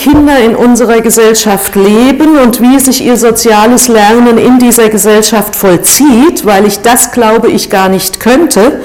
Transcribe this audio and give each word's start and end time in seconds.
Kinder 0.00 0.38
in 0.38 0.56
unserer 0.56 1.02
Gesellschaft 1.02 1.76
leben 1.76 2.38
und 2.38 2.62
wie 2.62 2.78
sich 2.78 3.04
ihr 3.04 3.18
soziales 3.18 3.86
Lernen 3.88 4.38
in 4.38 4.58
dieser 4.58 4.88
Gesellschaft 4.88 5.54
vollzieht, 5.54 6.46
weil 6.46 6.64
ich 6.64 6.80
das 6.80 7.12
glaube 7.12 7.48
ich 7.48 7.68
gar 7.68 7.90
nicht 7.90 8.18
könnte. 8.18 8.80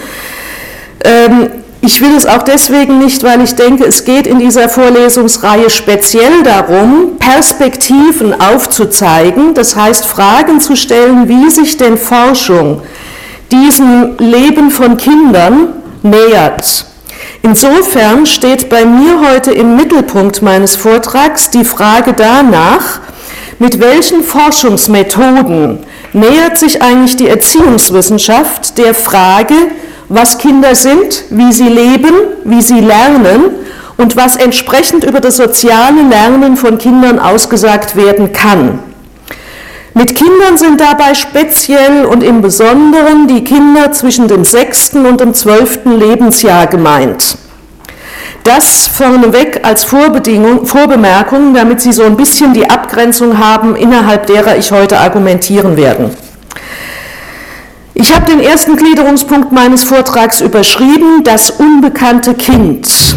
Ähm, 1.06 1.48
ich 1.80 2.02
will 2.02 2.14
es 2.18 2.26
auch 2.26 2.44
deswegen 2.44 2.98
nicht, 2.98 3.24
weil 3.24 3.40
ich 3.42 3.56
denke, 3.56 3.86
es 3.86 4.04
geht 4.04 4.28
in 4.28 4.40
dieser 4.40 4.68
Vorlesungsreihe 4.68 5.70
speziell 5.70 6.44
darum, 6.44 7.18
Perspektiven 7.18 8.34
aufzuzeigen, 8.42 9.54
das 9.54 9.78
heißt 9.78 10.06
Fragen 10.06 10.60
zu 10.60 10.76
stellen, 10.76 11.30
wie 11.30 11.50
sich 11.50 11.78
denn 11.78 11.98
Forschung 11.98 12.82
diesem 13.54 14.18
Leben 14.18 14.70
von 14.70 14.98
Kindern 14.98 15.70
nähert. 16.04 16.88
Insofern 17.46 18.26
steht 18.26 18.70
bei 18.70 18.86
mir 18.86 19.22
heute 19.30 19.52
im 19.52 19.76
Mittelpunkt 19.76 20.42
meines 20.42 20.76
Vortrags 20.76 21.52
die 21.52 21.64
Frage 21.64 22.14
danach, 22.14 23.02
mit 23.60 23.80
welchen 23.80 24.24
Forschungsmethoden 24.24 25.86
nähert 26.12 26.58
sich 26.58 26.82
eigentlich 26.82 27.18
die 27.18 27.30
Erziehungswissenschaft 27.30 28.80
der 28.80 28.96
Frage, 28.96 29.54
was 30.10 30.40
Kinder 30.40 30.74
sind, 30.74 31.26
wie 31.30 31.54
sie 31.54 31.70
leben, 31.70 32.16
wie 32.46 32.64
sie 32.64 32.80
lernen 32.80 33.52
und 33.96 34.16
was 34.16 34.38
entsprechend 34.38 35.04
über 35.04 35.20
das 35.20 35.38
soziale 35.38 36.02
Lernen 36.02 36.58
von 36.58 36.80
Kindern 36.80 37.20
ausgesagt 37.20 37.96
werden 37.96 38.34
kann. 38.34 38.80
Mit 39.98 40.14
Kindern 40.14 40.58
sind 40.58 40.82
dabei 40.82 41.14
speziell 41.14 42.04
und 42.04 42.22
im 42.22 42.42
Besonderen 42.42 43.30
die 43.30 43.46
Kinder 43.46 43.94
zwischen 43.94 44.28
dem 44.28 44.44
sechsten 44.44 45.06
und 45.06 45.22
dem 45.22 45.34
zwölften 45.34 45.98
Lebensjahr 45.98 46.68
gemeint. 46.68 47.38
Das 48.44 48.88
vorneweg 48.88 49.62
als 49.64 49.86
Vorbedingung, 49.86 50.66
Vorbemerkung, 50.66 51.54
damit 51.54 51.80
Sie 51.80 51.94
so 51.94 52.04
ein 52.04 52.18
bisschen 52.18 52.54
die 52.54 52.70
Abgrenzung 52.70 53.38
haben, 53.38 53.78
innerhalb 53.78 54.28
derer 54.28 54.58
ich 54.58 54.70
heute 54.70 55.00
argumentieren 55.00 55.78
werde. 55.78 56.12
Ich 57.94 58.14
habe 58.14 58.30
den 58.30 58.42
ersten 58.42 58.76
Gliederungspunkt 58.76 59.54
meines 59.54 59.86
Vortrags 59.86 60.42
überschrieben, 60.42 61.24
das 61.24 61.52
unbekannte 61.52 62.34
Kind. 62.34 63.16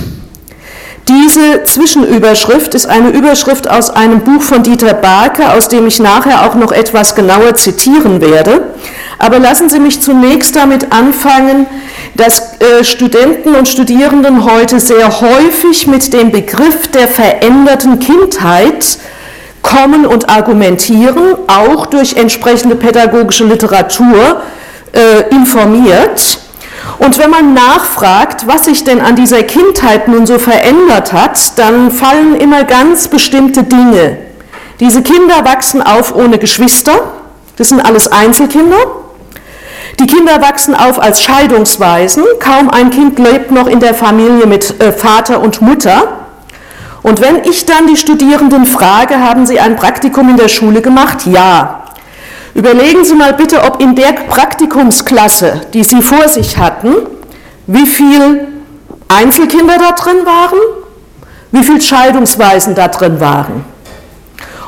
Diese 1.09 1.64
Zwischenüberschrift 1.64 2.75
ist 2.75 2.84
eine 2.84 3.09
Überschrift 3.09 3.67
aus 3.70 3.89
einem 3.89 4.20
Buch 4.20 4.42
von 4.42 4.62
Dieter 4.62 4.92
Barke, 4.92 5.51
aus 5.53 5.69
dem 5.69 5.87
ich 5.87 6.01
nachher 6.01 6.45
auch 6.45 6.55
noch 6.55 6.70
etwas 6.70 7.14
genauer 7.14 7.55
zitieren 7.55 8.20
werde. 8.20 8.75
Aber 9.19 9.39
lassen 9.39 9.70
Sie 9.70 9.81
mich 9.81 10.03
zunächst 10.03 10.55
damit 10.55 10.92
anfangen, 10.92 11.67
dass 12.14 12.61
äh, 12.61 12.84
Studenten 12.84 13.55
und 13.55 13.69
Studierenden 13.69 14.45
heute 14.45 14.81
sehr 14.81 15.23
häufig 15.23 15.86
mit 15.86 16.12
dem 16.12 16.31
Begriff 16.31 16.89
der 16.89 17.09
veränderten 17.09 18.01
Kindheit 18.01 18.98
kommen 19.62 20.05
und 20.05 20.29
argumentieren, 20.29 21.36
auch 21.47 21.86
durch 21.86 22.17
entsprechende 22.17 22.77
pädagogische 22.77 23.45
Literatur 23.45 24.42
äh, 24.92 25.34
informiert. 25.34 26.39
Und 26.98 27.19
wenn 27.19 27.31
man 27.31 27.55
nachfragt, 27.55 28.47
was 28.47 28.64
sich 28.64 28.84
denn 28.84 29.00
an 29.00 29.17
dieser 29.17 29.42
Kindheit 29.42 30.08
nun 30.08 30.27
so 30.27 30.39
verändert 30.39 31.12
hat, 31.12 31.58
dann 31.58 31.91
fallen 31.91 32.34
immer 32.34 32.64
ganz 32.64 33.08
bestimmte 33.08 33.64
Dinge. 33.64 34.19
Diese 34.80 35.03
Kinder 35.03 35.45
wachsen 35.45 35.83
auf 35.83 36.14
ohne 36.14 36.39
Geschwister, 36.39 37.12
das 37.56 37.70
sind 37.70 37.80
alles 37.80 38.06
Einzelkinder. 38.08 38.78
Die 39.98 40.06
Kinder 40.06 40.41
wachsen 40.41 40.77
auf 40.77 41.00
als 41.03 41.20
Scheidungsweisen, 41.22 42.25
kaum 42.39 42.70
ein 42.70 42.91
Kind 42.91 43.19
lebt 43.19 43.50
noch 43.50 43.67
in 43.67 43.80
der 43.80 43.95
Familie 43.95 44.47
mit 44.47 44.80
äh, 44.80 44.92
Vater 44.92 45.41
und 45.41 45.61
Mutter. 45.61 46.19
Und 47.02 47.20
wenn 47.20 47.42
ich 47.45 47.67
dann 47.67 47.89
die 47.89 47.97
Studierenden 47.97 48.67
frage, 48.67 49.19
haben 49.19 49.47
sie 49.47 49.58
ein 49.58 49.77
Praktikum 49.77 50.28
in 50.30 50.36
der 50.36 50.48
Schule 50.48 50.83
gemacht? 50.83 51.27
Ja. 51.27 51.84
Überlegen 52.59 53.05
Sie 53.05 53.14
mal 53.14 53.34
bitte, 53.34 53.62
ob 53.62 53.81
in 53.81 53.95
der 53.95 54.12
Praktikumsklasse, 54.28 55.61
die 55.74 55.85
Sie 55.85 56.02
vor 56.02 56.29
sich 56.29 56.58
hatten, 56.58 56.92
wie 57.69 57.86
viele 57.86 58.48
Einzelkinder 59.07 59.79
da 59.79 59.92
drin 59.92 60.27
waren, 60.27 60.58
wie 61.52 61.63
viele 61.63 61.80
Scheidungsweisen 61.80 62.74
da 62.74 62.89
drin 62.89 63.20
waren. 63.20 63.64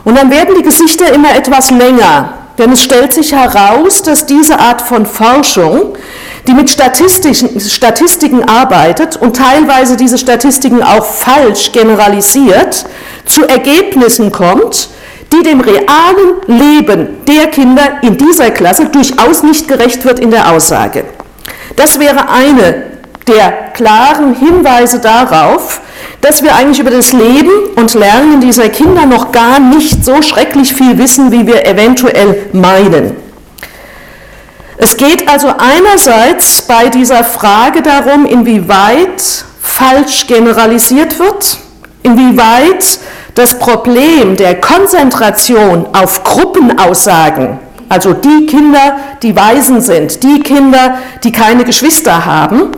Und 0.05 0.17
dann 0.17 0.31
werden 0.31 0.55
die 0.57 0.63
Gesichter 0.63 1.13
immer 1.13 1.35
etwas 1.35 1.73
länger, 1.73 2.35
denn 2.59 2.71
es 2.71 2.81
stellt 2.85 3.13
sich 3.13 3.33
heraus, 3.33 4.03
dass 4.03 4.25
diese 4.25 4.61
Art 4.61 4.83
von 4.83 5.05
Forschung, 5.05 5.97
die 6.47 6.55
mit 6.55 6.71
Statistiken 6.71 8.45
arbeitet 8.49 9.17
und 9.17 9.35
teilweise 9.35 9.97
diese 9.97 10.17
Statistiken 10.17 10.85
auch 10.85 11.05
falsch 11.05 11.73
generalisiert, 11.73 12.85
zu 13.27 13.49
Ergebnissen 13.49 14.31
kommt, 14.31 14.91
die 15.33 15.43
dem 15.43 15.61
realen 15.61 16.41
Leben 16.47 17.25
der 17.27 17.47
Kinder 17.49 17.99
in 18.03 18.17
dieser 18.17 18.51
Klasse 18.51 18.87
durchaus 18.87 19.43
nicht 19.43 19.69
gerecht 19.69 20.05
wird 20.05 20.19
in 20.19 20.31
der 20.31 20.51
Aussage. 20.51 21.05
Das 21.77 21.99
wäre 21.99 22.29
eine 22.29 22.91
der 23.27 23.53
klaren 23.75 24.35
Hinweise 24.35 24.99
darauf, 24.99 25.81
dass 26.21 26.43
wir 26.43 26.55
eigentlich 26.55 26.81
über 26.81 26.91
das 26.91 27.13
Leben 27.13 27.51
und 27.77 27.95
Lernen 27.95 28.41
dieser 28.41 28.69
Kinder 28.69 29.07
noch 29.07 29.33
gar 29.33 29.59
nicht 29.59 30.05
so 30.05 30.21
schrecklich 30.21 30.75
viel 30.75 30.99
wissen, 30.99 31.31
wie 31.33 31.47
wir 31.47 31.67
eventuell 31.67 32.49
meinen. 32.53 33.17
Es 34.77 34.97
geht 34.97 35.29
also 35.29 35.49
einerseits 35.49 36.63
bei 36.63 36.89
dieser 36.89 37.23
Frage 37.23 37.83
darum, 37.83 38.25
inwieweit 38.27 39.45
falsch 39.61 40.27
generalisiert 40.27 41.19
wird, 41.19 41.59
inwieweit 42.03 42.99
das 43.35 43.59
Problem 43.59 44.37
der 44.37 44.61
Konzentration 44.61 45.87
auf 45.93 46.25
Gruppenaussagen, 46.25 47.59
also 47.89 48.13
die 48.13 48.47
Kinder, 48.47 48.99
die 49.23 49.35
Waisen 49.37 49.81
sind, 49.81 50.23
die 50.23 50.41
Kinder, 50.41 50.99
die 51.25 51.33
keine 51.33 51.65
Geschwister 51.65 52.25
haben, 52.25 52.73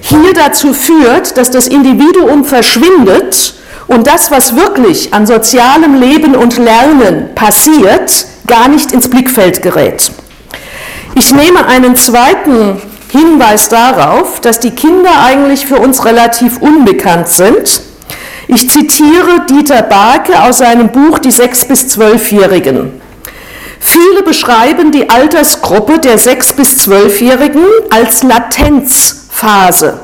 hier 0.00 0.32
dazu 0.34 0.72
führt, 0.72 1.36
dass 1.36 1.50
das 1.50 1.68
Individuum 1.68 2.44
verschwindet 2.44 3.54
und 3.86 4.06
das, 4.06 4.30
was 4.30 4.56
wirklich 4.56 5.14
an 5.14 5.26
sozialem 5.26 5.94
Leben 5.94 6.34
und 6.34 6.58
Lernen 6.58 7.34
passiert, 7.34 8.26
gar 8.46 8.68
nicht 8.68 8.92
ins 8.92 9.08
Blickfeld 9.08 9.62
gerät. 9.62 10.10
Ich 11.14 11.32
nehme 11.32 11.66
einen 11.66 11.96
zweiten 11.96 12.80
Hinweis 13.10 13.68
darauf, 13.68 14.40
dass 14.40 14.60
die 14.60 14.70
Kinder 14.70 15.10
eigentlich 15.24 15.66
für 15.66 15.78
uns 15.78 16.04
relativ 16.04 16.58
unbekannt 16.58 17.28
sind 17.28 17.87
ich 18.48 18.70
zitiere 18.70 19.46
Dieter 19.48 19.82
Barke 19.82 20.42
aus 20.42 20.58
seinem 20.58 20.88
Buch 20.88 21.18
Die 21.18 21.30
sechs 21.30 21.66
bis 21.66 21.88
zwölfjährigen. 21.88 23.00
Viele 23.78 24.22
beschreiben 24.22 24.90
die 24.90 25.08
Altersgruppe 25.08 25.98
der 25.98 26.18
sechs 26.18 26.54
bis 26.54 26.78
zwölfjährigen 26.78 27.62
als 27.90 28.22
Latenzphase. 28.22 30.00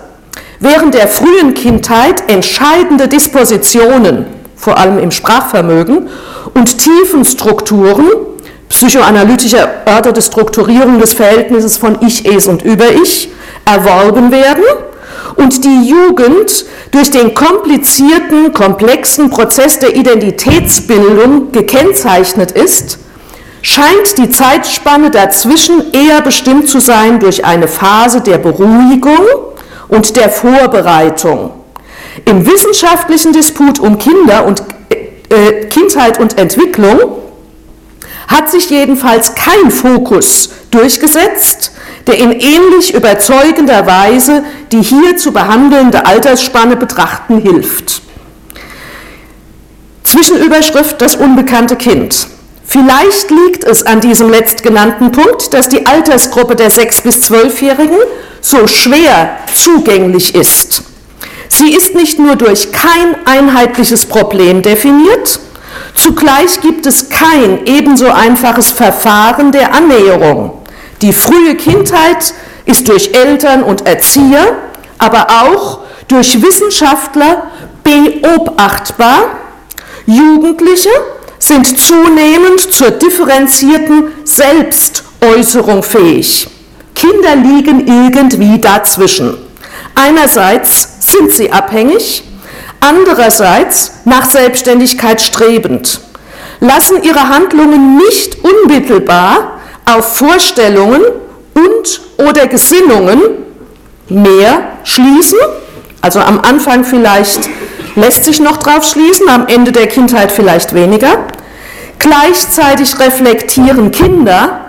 Während 0.61 0.95
der 0.95 1.09
frühen 1.09 1.55
Kindheit 1.55 2.31
entscheidende 2.31 3.09
Dispositionen, 3.09 4.27
vor 4.57 4.79
allem 4.79 4.99
im 4.99 5.11
Sprachvermögen, 5.11 6.09
und 6.53 6.79
tiefen 6.79 7.25
Strukturen, 7.25 8.07
psychoanalytische 8.69 9.57
erörterte 9.57 10.23
Strukturierung 10.23 10.99
des 11.01 11.15
Verhältnisses 11.15 11.77
von 11.77 11.99
Ich, 12.03 12.27
Es 12.27 12.47
und 12.47 12.63
Über-Ich, 12.63 13.31
erworben 13.65 14.31
werden 14.31 14.65
und 15.37 15.65
die 15.65 15.89
Jugend 15.89 16.65
durch 16.91 17.11
den 17.11 17.35
komplizierten, 17.35 18.53
komplexen 18.53 19.31
Prozess 19.31 19.79
der 19.79 19.97
Identitätsbildung 19.97 21.53
gekennzeichnet 21.53 22.53
ist, 22.53 22.99
scheint 23.63 24.19
die 24.19 24.31
Zeitspanne 24.31 25.11
dazwischen 25.11 25.93
eher 25.93 26.21
bestimmt 26.21 26.69
zu 26.69 26.81
sein 26.81 27.19
durch 27.19 27.45
eine 27.45 27.67
Phase 27.69 28.21
der 28.21 28.39
Beruhigung 28.39 29.27
und 29.89 30.17
der 30.17 30.29
Vorbereitung. 30.29 31.51
Im 32.27 32.47
wissenschaftlichen 32.47 33.33
Disput 33.33 33.81
um 33.81 33.99
Kinder 33.99 34.45
und 34.47 34.63
äh, 35.31 35.65
Kindheit 35.67 36.21
und 36.21 36.39
Entwicklung 36.39 37.24
hat 38.29 38.51
sich 38.51 38.71
jedenfalls 38.71 39.35
kein 39.35 39.71
Fokus 39.71 40.51
durchgesetzt, 40.71 41.73
der 42.07 42.19
in 42.19 42.33
ähnlich 42.33 42.95
überzeugender 42.95 43.87
Weise 43.87 44.45
die 44.73 44.83
hier 44.83 45.17
zu 45.17 45.33
behandelnde 45.33 46.07
Altersspanne 46.07 46.77
betrachten 46.77 47.39
hilft. 47.39 48.03
Zwischenüberschrift 50.03 51.01
Das 51.01 51.17
unbekannte 51.17 51.77
Kind. 51.77 52.29
Vielleicht 52.65 53.31
liegt 53.31 53.65
es 53.65 53.85
an 53.85 54.01
diesem 54.01 54.31
letztgenannten 54.31 55.13
Punkt, 55.13 55.53
dass 55.55 55.69
die 55.69 55.87
Altersgruppe 55.87 56.57
der 56.57 56.71
6- 56.71 57.03
bis 57.03 57.31
12-Jährigen 57.31 57.99
so 58.41 58.67
schwer 58.67 59.39
zugänglich 59.55 60.35
ist. 60.35 60.83
Sie 61.49 61.73
ist 61.73 61.95
nicht 61.95 62.19
nur 62.19 62.37
durch 62.37 62.73
kein 62.73 63.15
einheitliches 63.27 64.07
Problem 64.07 64.63
definiert, 64.63 65.39
zugleich 65.95 66.61
gibt 66.61 66.87
es 66.87 67.09
kein 67.09 67.67
ebenso 67.67 68.11
einfaches 68.11 68.71
Verfahren 68.71 69.53
der 69.53 69.75
Annäherung. 69.75 70.63
Die 71.03 71.13
frühe 71.13 71.55
Kindheit 71.57 72.35
ist 72.65 72.89
durch 72.89 73.13
Eltern 73.15 73.63
und 73.63 73.87
Erzieher, 73.87 74.57
aber 74.99 75.27
auch 75.31 75.81
durch 76.09 76.43
Wissenschaftler 76.43 77.51
beobachtbar 77.83 79.39
Jugendliche 80.07 80.91
sind 81.39 81.79
zunehmend 81.79 82.61
zur 82.73 82.91
differenzierten 82.91 84.09
Selbstäußerung 84.25 85.83
fähig. 85.83 86.49
Kinder 86.95 87.37
liegen 87.37 87.87
irgendwie 87.87 88.59
dazwischen. 88.59 89.37
Einerseits 89.95 90.89
sind 91.01 91.33
sie 91.33 91.51
abhängig, 91.53 92.23
andererseits 92.85 93.93
nach 94.05 94.29
Selbstständigkeit 94.29 95.21
strebend, 95.21 96.01
lassen 96.61 97.03
ihre 97.03 97.29
Handlungen 97.29 97.97
nicht 97.97 98.39
unmittelbar 98.45 99.61
auf 99.85 100.17
Vorstellungen 100.17 101.03
und 101.55 102.01
oder 102.19 102.47
Gesinnungen 102.47 103.21
mehr 104.09 104.63
schließen, 104.85 105.39
also 106.01 106.21
am 106.21 106.41
Anfang 106.41 106.85
vielleicht 106.85 107.49
lässt 107.97 108.25
sich 108.25 108.41
noch 108.41 108.59
drauf 108.59 108.85
schließen, 108.85 109.29
am 109.29 109.47
Ende 109.47 109.73
der 109.73 109.87
Kindheit 109.87 110.31
vielleicht 110.31 110.75
weniger. 110.75 111.27
Gleichzeitig 111.99 112.99
reflektieren 112.99 113.91
Kinder 113.91 114.61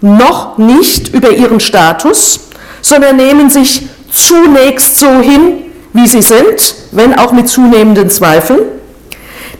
noch 0.00 0.58
nicht 0.58 1.12
über 1.12 1.30
ihren 1.30 1.58
Status, 1.58 2.40
sondern 2.82 3.16
nehmen 3.16 3.50
sich 3.50 3.88
zunächst 4.12 4.98
so 4.98 5.20
hin, 5.20 5.65
wie 5.96 6.06
sie 6.06 6.22
sind, 6.22 6.74
wenn 6.92 7.18
auch 7.18 7.32
mit 7.32 7.48
zunehmenden 7.48 8.10
Zweifeln. 8.10 8.60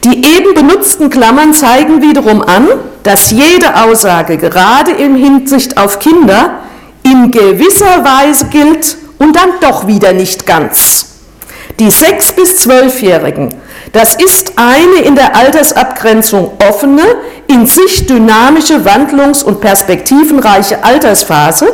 Die 0.04 0.18
eben 0.18 0.54
benutzten 0.54 1.08
Klammern 1.10 1.54
zeigen 1.54 2.02
wiederum 2.02 2.42
an, 2.42 2.68
dass 3.02 3.30
jede 3.30 3.82
Aussage 3.84 4.36
gerade 4.36 4.92
in 4.92 5.16
Hinsicht 5.16 5.78
auf 5.78 5.98
Kinder 5.98 6.60
in 7.02 7.30
gewisser 7.30 8.04
Weise 8.04 8.46
gilt 8.46 8.96
und 9.18 9.34
dann 9.34 9.50
doch 9.60 9.86
wieder 9.86 10.12
nicht 10.12 10.46
ganz. 10.46 11.06
Die 11.80 11.90
6- 11.90 12.34
bis 12.34 12.66
12-Jährigen, 12.66 13.54
das 13.92 14.14
ist 14.14 14.54
eine 14.56 15.06
in 15.06 15.14
der 15.14 15.34
Altersabgrenzung 15.36 16.52
offene, 16.68 17.02
in 17.46 17.66
sich 17.66 18.06
dynamische, 18.06 18.84
wandlungs- 18.84 19.44
und 19.44 19.60
perspektivenreiche 19.60 20.84
Altersphase, 20.84 21.68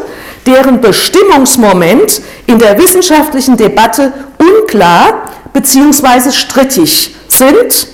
deren 0.47 0.81
Bestimmungsmoment 0.81 2.21
in 2.47 2.59
der 2.59 2.79
wissenschaftlichen 2.79 3.57
Debatte 3.57 4.13
unklar 4.39 5.31
bzw. 5.53 6.33
strittig 6.33 7.15
sind, 7.29 7.87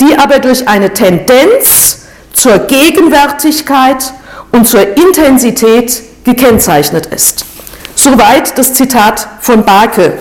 die 0.00 0.18
aber 0.18 0.38
durch 0.38 0.66
eine 0.68 0.92
Tendenz 0.92 2.06
zur 2.32 2.58
Gegenwärtigkeit 2.58 4.12
und 4.50 4.66
zur 4.66 4.96
Intensität 4.96 6.02
gekennzeichnet 6.24 7.06
ist. 7.06 7.44
Soweit 7.94 8.56
das 8.58 8.74
Zitat 8.74 9.26
von 9.40 9.64
Barke. 9.64 10.18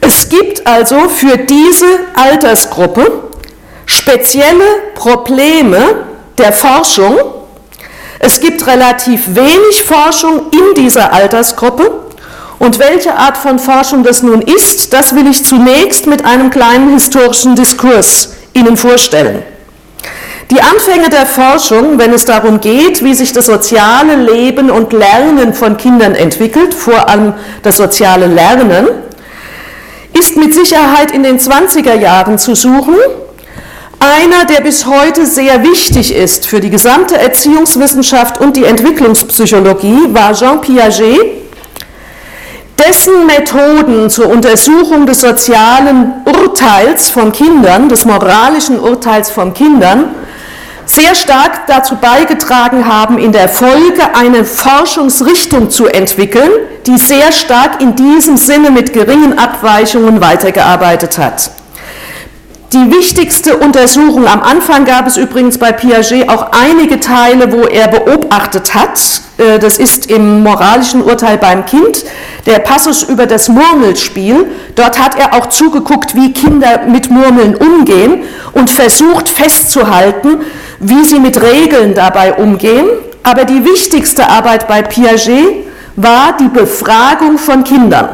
Es 0.00 0.28
gibt 0.28 0.66
also 0.66 1.08
für 1.08 1.36
diese 1.36 1.86
Altersgruppe 2.14 3.30
spezielle 3.86 4.64
Probleme 4.94 6.06
der 6.38 6.52
Forschung. 6.52 7.16
Es 8.22 8.38
gibt 8.38 8.66
relativ 8.66 9.34
wenig 9.34 9.82
Forschung 9.82 10.50
in 10.52 10.74
dieser 10.76 11.10
Altersgruppe. 11.12 11.90
Und 12.58 12.78
welche 12.78 13.16
Art 13.16 13.38
von 13.38 13.58
Forschung 13.58 14.02
das 14.04 14.22
nun 14.22 14.42
ist, 14.42 14.92
das 14.92 15.14
will 15.14 15.26
ich 15.26 15.42
zunächst 15.42 16.06
mit 16.06 16.26
einem 16.26 16.50
kleinen 16.50 16.92
historischen 16.92 17.56
Diskurs 17.56 18.34
Ihnen 18.52 18.76
vorstellen. 18.76 19.42
Die 20.50 20.60
Anfänge 20.60 21.08
der 21.08 21.24
Forschung, 21.24 21.98
wenn 21.98 22.12
es 22.12 22.26
darum 22.26 22.60
geht, 22.60 23.02
wie 23.02 23.14
sich 23.14 23.32
das 23.32 23.46
soziale 23.46 24.16
Leben 24.16 24.68
und 24.68 24.92
Lernen 24.92 25.54
von 25.54 25.78
Kindern 25.78 26.14
entwickelt, 26.14 26.74
vor 26.74 27.08
allem 27.08 27.32
das 27.62 27.78
soziale 27.78 28.26
Lernen, 28.26 28.86
ist 30.12 30.36
mit 30.36 30.52
Sicherheit 30.52 31.12
in 31.12 31.22
den 31.22 31.38
20er 31.38 31.94
Jahren 31.94 32.36
zu 32.36 32.54
suchen. 32.54 32.96
Einer, 34.02 34.46
der 34.46 34.62
bis 34.62 34.86
heute 34.86 35.26
sehr 35.26 35.62
wichtig 35.62 36.14
ist 36.14 36.46
für 36.46 36.58
die 36.58 36.70
gesamte 36.70 37.18
Erziehungswissenschaft 37.18 38.40
und 38.40 38.56
die 38.56 38.64
Entwicklungspsychologie, 38.64 40.14
war 40.14 40.32
Jean 40.32 40.62
Piaget, 40.62 41.20
dessen 42.78 43.26
Methoden 43.26 44.08
zur 44.08 44.30
Untersuchung 44.30 45.04
des 45.04 45.20
sozialen 45.20 46.14
Urteils 46.24 47.10
von 47.10 47.30
Kindern, 47.30 47.90
des 47.90 48.06
moralischen 48.06 48.80
Urteils 48.80 49.30
von 49.30 49.52
Kindern, 49.52 50.06
sehr 50.86 51.14
stark 51.14 51.66
dazu 51.66 51.96
beigetragen 51.96 52.86
haben, 52.86 53.18
in 53.18 53.32
der 53.32 53.50
Folge 53.50 54.14
eine 54.14 54.46
Forschungsrichtung 54.46 55.68
zu 55.68 55.88
entwickeln, 55.88 56.50
die 56.86 56.96
sehr 56.96 57.32
stark 57.32 57.82
in 57.82 57.96
diesem 57.96 58.38
Sinne 58.38 58.70
mit 58.70 58.94
geringen 58.94 59.38
Abweichungen 59.38 60.22
weitergearbeitet 60.22 61.18
hat. 61.18 61.50
Die 62.72 62.88
wichtigste 62.92 63.56
Untersuchung, 63.56 64.28
am 64.28 64.42
Anfang 64.42 64.84
gab 64.84 65.08
es 65.08 65.16
übrigens 65.16 65.58
bei 65.58 65.72
Piaget 65.72 66.28
auch 66.28 66.52
einige 66.52 67.00
Teile, 67.00 67.50
wo 67.50 67.62
er 67.62 67.88
beobachtet 67.88 68.74
hat, 68.74 69.00
äh, 69.38 69.58
das 69.58 69.78
ist 69.78 70.08
im 70.08 70.44
moralischen 70.44 71.02
Urteil 71.02 71.36
beim 71.36 71.66
Kind, 71.66 72.04
der 72.46 72.60
Passus 72.60 73.02
über 73.02 73.26
das 73.26 73.48
Murmelspiel. 73.48 74.46
Dort 74.76 75.00
hat 75.00 75.18
er 75.18 75.34
auch 75.34 75.46
zugeguckt, 75.46 76.14
wie 76.14 76.32
Kinder 76.32 76.82
mit 76.86 77.10
Murmeln 77.10 77.56
umgehen 77.56 78.22
und 78.52 78.70
versucht 78.70 79.28
festzuhalten, 79.28 80.42
wie 80.78 81.04
sie 81.04 81.18
mit 81.18 81.42
Regeln 81.42 81.94
dabei 81.94 82.34
umgehen. 82.34 82.86
Aber 83.24 83.46
die 83.46 83.64
wichtigste 83.64 84.28
Arbeit 84.28 84.68
bei 84.68 84.82
Piaget 84.82 85.66
war 85.96 86.36
die 86.38 86.48
Befragung 86.48 87.36
von 87.36 87.64
Kindern. 87.64 88.10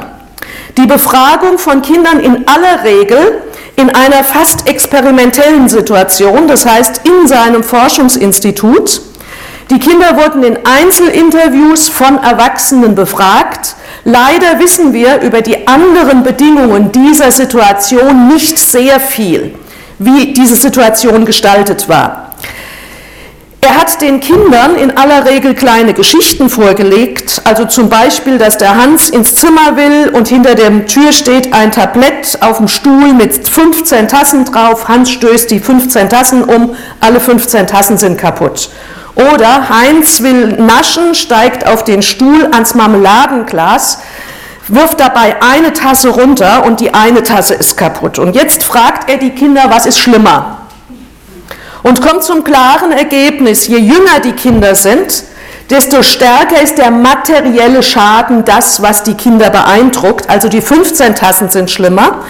Die 0.78 0.86
Befragung 0.86 1.58
von 1.58 1.82
Kindern 1.82 2.20
in 2.20 2.46
aller 2.48 2.84
Regel 2.84 3.42
in 3.76 3.90
einer 3.90 4.24
fast 4.24 4.68
experimentellen 4.68 5.68
Situation, 5.68 6.48
das 6.48 6.66
heißt 6.66 7.02
in 7.04 7.28
seinem 7.28 7.62
Forschungsinstitut. 7.62 9.02
Die 9.70 9.78
Kinder 9.78 10.16
wurden 10.16 10.42
in 10.44 10.58
Einzelinterviews 10.64 11.88
von 11.88 12.18
Erwachsenen 12.18 12.94
befragt. 12.94 13.74
Leider 14.04 14.60
wissen 14.60 14.92
wir 14.92 15.20
über 15.20 15.42
die 15.42 15.66
anderen 15.66 16.22
Bedingungen 16.22 16.92
dieser 16.92 17.32
Situation 17.32 18.28
nicht 18.28 18.58
sehr 18.58 19.00
viel, 19.00 19.54
wie 19.98 20.32
diese 20.32 20.56
Situation 20.56 21.24
gestaltet 21.24 21.88
war. 21.88 22.25
Er 23.66 23.76
hat 23.76 24.00
den 24.00 24.20
Kindern 24.20 24.76
in 24.76 24.96
aller 24.96 25.26
Regel 25.26 25.52
kleine 25.52 25.92
Geschichten 25.92 26.48
vorgelegt, 26.48 27.42
also 27.42 27.64
zum 27.64 27.88
Beispiel, 27.88 28.38
dass 28.38 28.58
der 28.58 28.76
Hans 28.76 29.10
ins 29.10 29.34
Zimmer 29.34 29.76
will 29.76 30.10
und 30.10 30.28
hinter 30.28 30.54
der 30.54 30.86
Tür 30.86 31.10
steht 31.10 31.52
ein 31.52 31.72
Tablett 31.72 32.38
auf 32.42 32.58
dem 32.58 32.68
Stuhl 32.68 33.12
mit 33.12 33.48
15 33.48 34.06
Tassen 34.06 34.44
drauf. 34.44 34.86
Hans 34.86 35.10
stößt 35.10 35.50
die 35.50 35.58
15 35.58 36.08
Tassen 36.08 36.44
um, 36.44 36.76
alle 37.00 37.18
15 37.18 37.66
Tassen 37.66 37.98
sind 37.98 38.18
kaputt. 38.18 38.70
Oder 39.16 39.68
Heinz 39.68 40.22
will 40.22 40.46
naschen, 40.62 41.16
steigt 41.16 41.66
auf 41.66 41.82
den 41.82 42.02
Stuhl 42.02 42.48
ans 42.52 42.76
Marmeladenglas, 42.76 43.98
wirft 44.68 45.00
dabei 45.00 45.42
eine 45.42 45.72
Tasse 45.72 46.10
runter 46.10 46.64
und 46.64 46.78
die 46.78 46.94
eine 46.94 47.24
Tasse 47.24 47.54
ist 47.54 47.76
kaputt. 47.76 48.20
Und 48.20 48.36
jetzt 48.36 48.62
fragt 48.62 49.10
er 49.10 49.16
die 49.16 49.30
Kinder, 49.30 49.64
was 49.70 49.86
ist 49.86 49.98
schlimmer? 49.98 50.65
Und 51.82 52.00
kommt 52.00 52.24
zum 52.24 52.44
klaren 52.44 52.92
Ergebnis, 52.92 53.66
je 53.68 53.78
jünger 53.78 54.20
die 54.24 54.32
Kinder 54.32 54.74
sind, 54.74 55.24
desto 55.70 56.02
stärker 56.02 56.60
ist 56.62 56.78
der 56.78 56.90
materielle 56.90 57.82
Schaden 57.82 58.44
das, 58.44 58.82
was 58.82 59.02
die 59.02 59.14
Kinder 59.14 59.50
beeindruckt. 59.50 60.28
Also 60.30 60.48
die 60.48 60.60
15 60.60 61.14
Tassen 61.14 61.48
sind 61.50 61.70
schlimmer. 61.70 62.24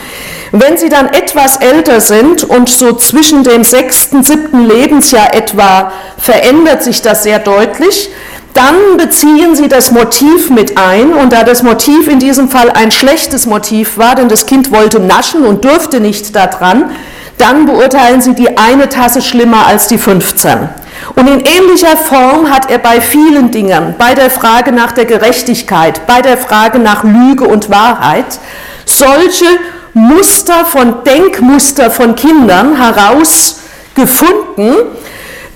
Wenn 0.53 0.79
sie 0.79 0.89
dann 0.89 1.09
etwas 1.09 1.57
älter 1.57 2.01
sind 2.01 2.45
und 2.45 2.69
so 2.69 2.93
zwischen 2.95 3.43
dem 3.43 3.65
sechsten, 3.65 4.23
siebten 4.23 4.65
Lebensjahr 4.67 5.35
etwa 5.35 5.93
verändert 6.17 6.83
sich 6.83 7.03
das 7.03 7.25
sehr 7.25 7.41
deutlich, 7.41 8.11
dann 8.55 8.97
beziehen 8.97 9.55
sie 9.55 9.69
das 9.69 9.91
Motiv 9.91 10.49
mit 10.49 10.79
ein 10.79 11.13
und 11.13 11.33
da 11.33 11.45
das 11.45 11.63
Motiv 11.63 12.09
in 12.09 12.19
diesem 12.19 12.49
Fall 12.49 12.71
ein 12.71 12.91
schlechtes 12.91 13.45
Motiv 13.45 13.99
war, 13.99 14.15
denn 14.15 14.31
das 14.31 14.47
Kind 14.47 14.73
wollte 14.73 14.99
naschen 14.99 15.45
und 15.45 15.65
durfte 15.65 16.01
nicht 16.01 16.35
daran, 16.35 16.91
dann 17.39 17.67
beurteilen 17.67 18.21
sie 18.21 18.35
die 18.35 18.57
eine 18.57 18.89
Tasse 18.89 19.23
schlimmer 19.23 19.67
als 19.67 19.89
die 19.89 19.99
15. 19.99 20.69
Und 21.15 21.29
in 21.29 21.41
ähnlicher 21.41 21.97
Form 21.97 22.51
hat 22.51 22.71
er 22.71 22.79
bei 22.79 23.01
vielen 23.01 23.51
Dingen, 23.51 23.95
bei 23.99 24.15
der 24.15 24.31
Frage 24.31 24.73
nach 24.73 24.93
der 24.93 25.05
Gerechtigkeit, 25.05 26.07
bei 26.07 26.23
der 26.23 26.37
Frage 26.37 26.79
nach 26.79 27.05
Lüge 27.05 27.45
und 27.45 27.71
Wahrheit, 27.71 28.39
solche 28.85 29.47
Muster 29.95 30.65
von 30.65 31.05
Denkmuster 31.05 31.91
von 31.91 32.17
Kindern 32.17 32.77
herausgefunden. 32.77 34.75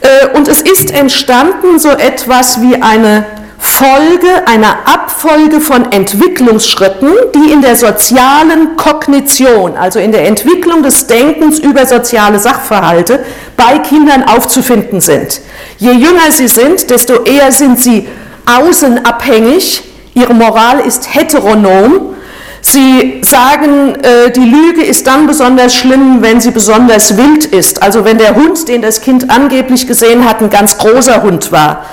Äh, 0.00 0.28
und 0.34 0.48
es 0.48 0.62
ist 0.62 0.92
entstanden 0.92 1.78
so 1.78 1.90
etwas 1.90 2.62
wie 2.62 2.80
eine 2.80 3.26
Folge 3.60 4.46
einer 4.46 4.86
Abfolge 4.86 5.60
von 5.60 5.92
Entwicklungsschritten, 5.92 7.12
die 7.34 7.52
in 7.52 7.60
der 7.60 7.76
sozialen 7.76 8.76
Kognition, 8.76 9.76
also 9.76 9.98
in 9.98 10.12
der 10.12 10.26
Entwicklung 10.26 10.82
des 10.82 11.06
Denkens 11.06 11.58
über 11.58 11.84
soziale 11.84 12.38
Sachverhalte 12.38 13.24
bei 13.58 13.78
Kindern 13.78 14.24
aufzufinden 14.24 15.02
sind. 15.02 15.42
Je 15.76 15.92
jünger 15.92 16.30
sie 16.30 16.48
sind, 16.48 16.88
desto 16.90 17.22
eher 17.24 17.52
sind 17.52 17.78
sie 17.78 18.08
außenabhängig, 18.46 19.82
ihre 20.14 20.34
Moral 20.34 20.80
ist 20.80 21.14
heteronom, 21.14 22.14
Sie 22.62 23.22
sagen, 23.22 23.94
äh, 24.02 24.30
die 24.30 24.44
Lüge 24.44 24.82
ist 24.82 25.06
dann 25.06 25.26
besonders 25.26 25.74
schlimm, 25.74 26.18
wenn 26.20 26.42
sie 26.42 26.50
besonders 26.50 27.16
wild 27.16 27.46
ist. 27.46 27.82
Also 27.82 28.04
wenn 28.04 28.18
der 28.18 28.36
Hund, 28.36 28.68
den 28.68 28.82
das 28.82 29.00
Kind 29.00 29.30
angeblich 29.30 29.86
gesehen 29.86 30.28
hat, 30.28 30.42
ein 30.42 30.50
ganz 30.50 30.76
großer 30.76 31.22
Hund 31.22 31.52
war. 31.52 31.86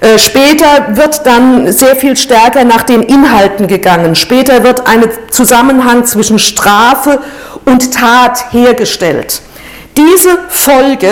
Äh, 0.00 0.18
später 0.18 0.96
wird 0.96 1.24
dann 1.24 1.72
sehr 1.72 1.96
viel 1.96 2.16
stärker 2.16 2.64
nach 2.64 2.82
den 2.82 3.02
Inhalten 3.02 3.66
gegangen. 3.66 4.14
Später 4.14 4.64
wird 4.64 4.86
ein 4.86 5.04
Zusammenhang 5.30 6.04
zwischen 6.04 6.38
Strafe 6.38 7.20
und 7.64 7.94
Tat 7.94 8.52
hergestellt. 8.52 9.40
Diese 9.96 10.38
Folge 10.48 11.08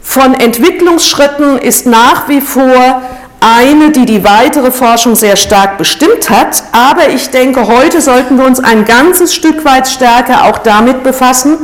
von 0.00 0.34
Entwicklungsschritten 0.34 1.58
ist 1.58 1.86
nach 1.86 2.28
wie 2.28 2.40
vor 2.40 3.02
eine, 3.40 3.90
die 3.90 4.06
die 4.06 4.22
weitere 4.22 4.70
Forschung 4.70 5.16
sehr 5.16 5.36
stark 5.36 5.76
bestimmt 5.76 6.30
hat. 6.30 6.62
Aber 6.70 7.08
ich 7.08 7.30
denke, 7.30 7.66
heute 7.66 8.00
sollten 8.00 8.38
wir 8.38 8.46
uns 8.46 8.60
ein 8.60 8.84
ganzes 8.84 9.34
Stück 9.34 9.64
weit 9.64 9.88
stärker 9.88 10.44
auch 10.44 10.58
damit 10.58 11.02
befassen, 11.02 11.58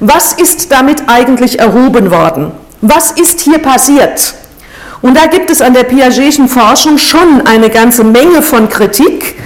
was 0.00 0.32
ist 0.32 0.72
damit 0.72 1.04
eigentlich 1.08 1.60
erhoben 1.60 2.10
worden? 2.10 2.52
Was 2.80 3.12
ist 3.12 3.40
hier 3.40 3.58
passiert? 3.58 4.34
Und 5.02 5.16
da 5.16 5.26
gibt 5.26 5.50
es 5.50 5.62
an 5.62 5.72
der 5.72 5.84
Piagetischen 5.84 6.48
Forschung 6.48 6.98
schon 6.98 7.46
eine 7.46 7.70
ganze 7.70 8.04
Menge 8.04 8.42
von 8.42 8.68
Kritik, 8.68 9.36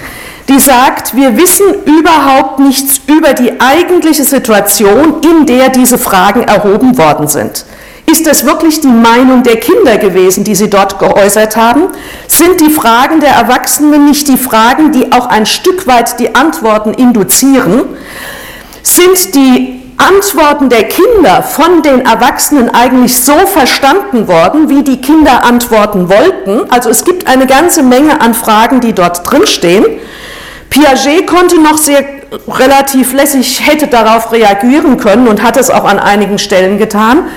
die 0.49 0.59
sagt, 0.59 1.17
wir 1.17 1.37
wissen 1.37 1.67
überhaupt 1.85 2.59
nichts 2.59 3.01
über 3.07 3.33
die 3.33 3.61
eigentliche 3.61 4.25
Situation, 4.25 5.23
in 5.23 5.47
der 5.47 5.71
diese 5.71 5.97
Fragen 5.97 6.43
erhoben 6.43 6.99
worden 6.99 7.29
sind. 7.29 7.65
Ist 8.11 8.27
das 8.27 8.45
wirklich 8.45 8.81
die 8.81 8.89
Meinung 8.89 9.43
der 9.43 9.57
Kinder 9.57 9.97
gewesen, 9.97 10.45
die 10.45 10.55
sie 10.55 10.69
dort 10.69 10.99
geäußert 10.99 11.57
haben? 11.57 11.85
Sind 12.29 12.61
die 12.61 12.69
Fragen 12.69 13.21
der 13.21 13.31
Erwachsenen 13.31 14.05
nicht 14.05 14.29
die 14.29 14.37
Fragen, 14.37 14.93
die 14.93 15.11
auch 15.13 15.27
ein 15.27 15.47
Stück 15.47 15.87
weit 15.87 16.21
die 16.21 16.35
Antworten 16.35 16.93
induzieren? 16.93 17.85
Sind 18.83 19.35
die 19.35 19.84
Antworten 19.97 20.69
der 20.69 20.85
Kinder 20.85 21.43
von 21.43 21.83
den 21.83 22.05
Erwachsenen 22.05 22.71
eigentlich 22.71 23.23
so 23.23 23.35
verstanden 23.47 24.29
worden, 24.29 24.69
wie 24.69 24.83
die 24.83 25.01
Kinder 25.01 25.45
antworten 25.45 26.09
wollten? 26.09 26.71
Also 26.71 26.91
es 26.91 27.05
gibt 27.05 27.27
eine 27.27 27.47
ganze 27.47 27.83
Menge 27.83 28.21
an 28.21 28.35
Fragen, 28.35 28.81
die 28.81 28.93
dort 28.93 29.29
drinstehen. 29.31 29.85
Piaget 30.71 31.27
konnte 31.27 31.61
noch 31.61 31.79
sehr 31.79 32.05
relativ 32.49 33.13
lässig, 33.13 33.67
hätte 33.67 33.87
darauf 33.87 34.33
reagieren 34.33 34.99
können 34.99 35.29
und 35.29 35.43
hat 35.43 35.57
es 35.57 35.71
auch 35.71 35.85
an 35.85 35.99
einigen 35.99 36.39
Stellen 36.39 36.79
getan. 36.79 37.29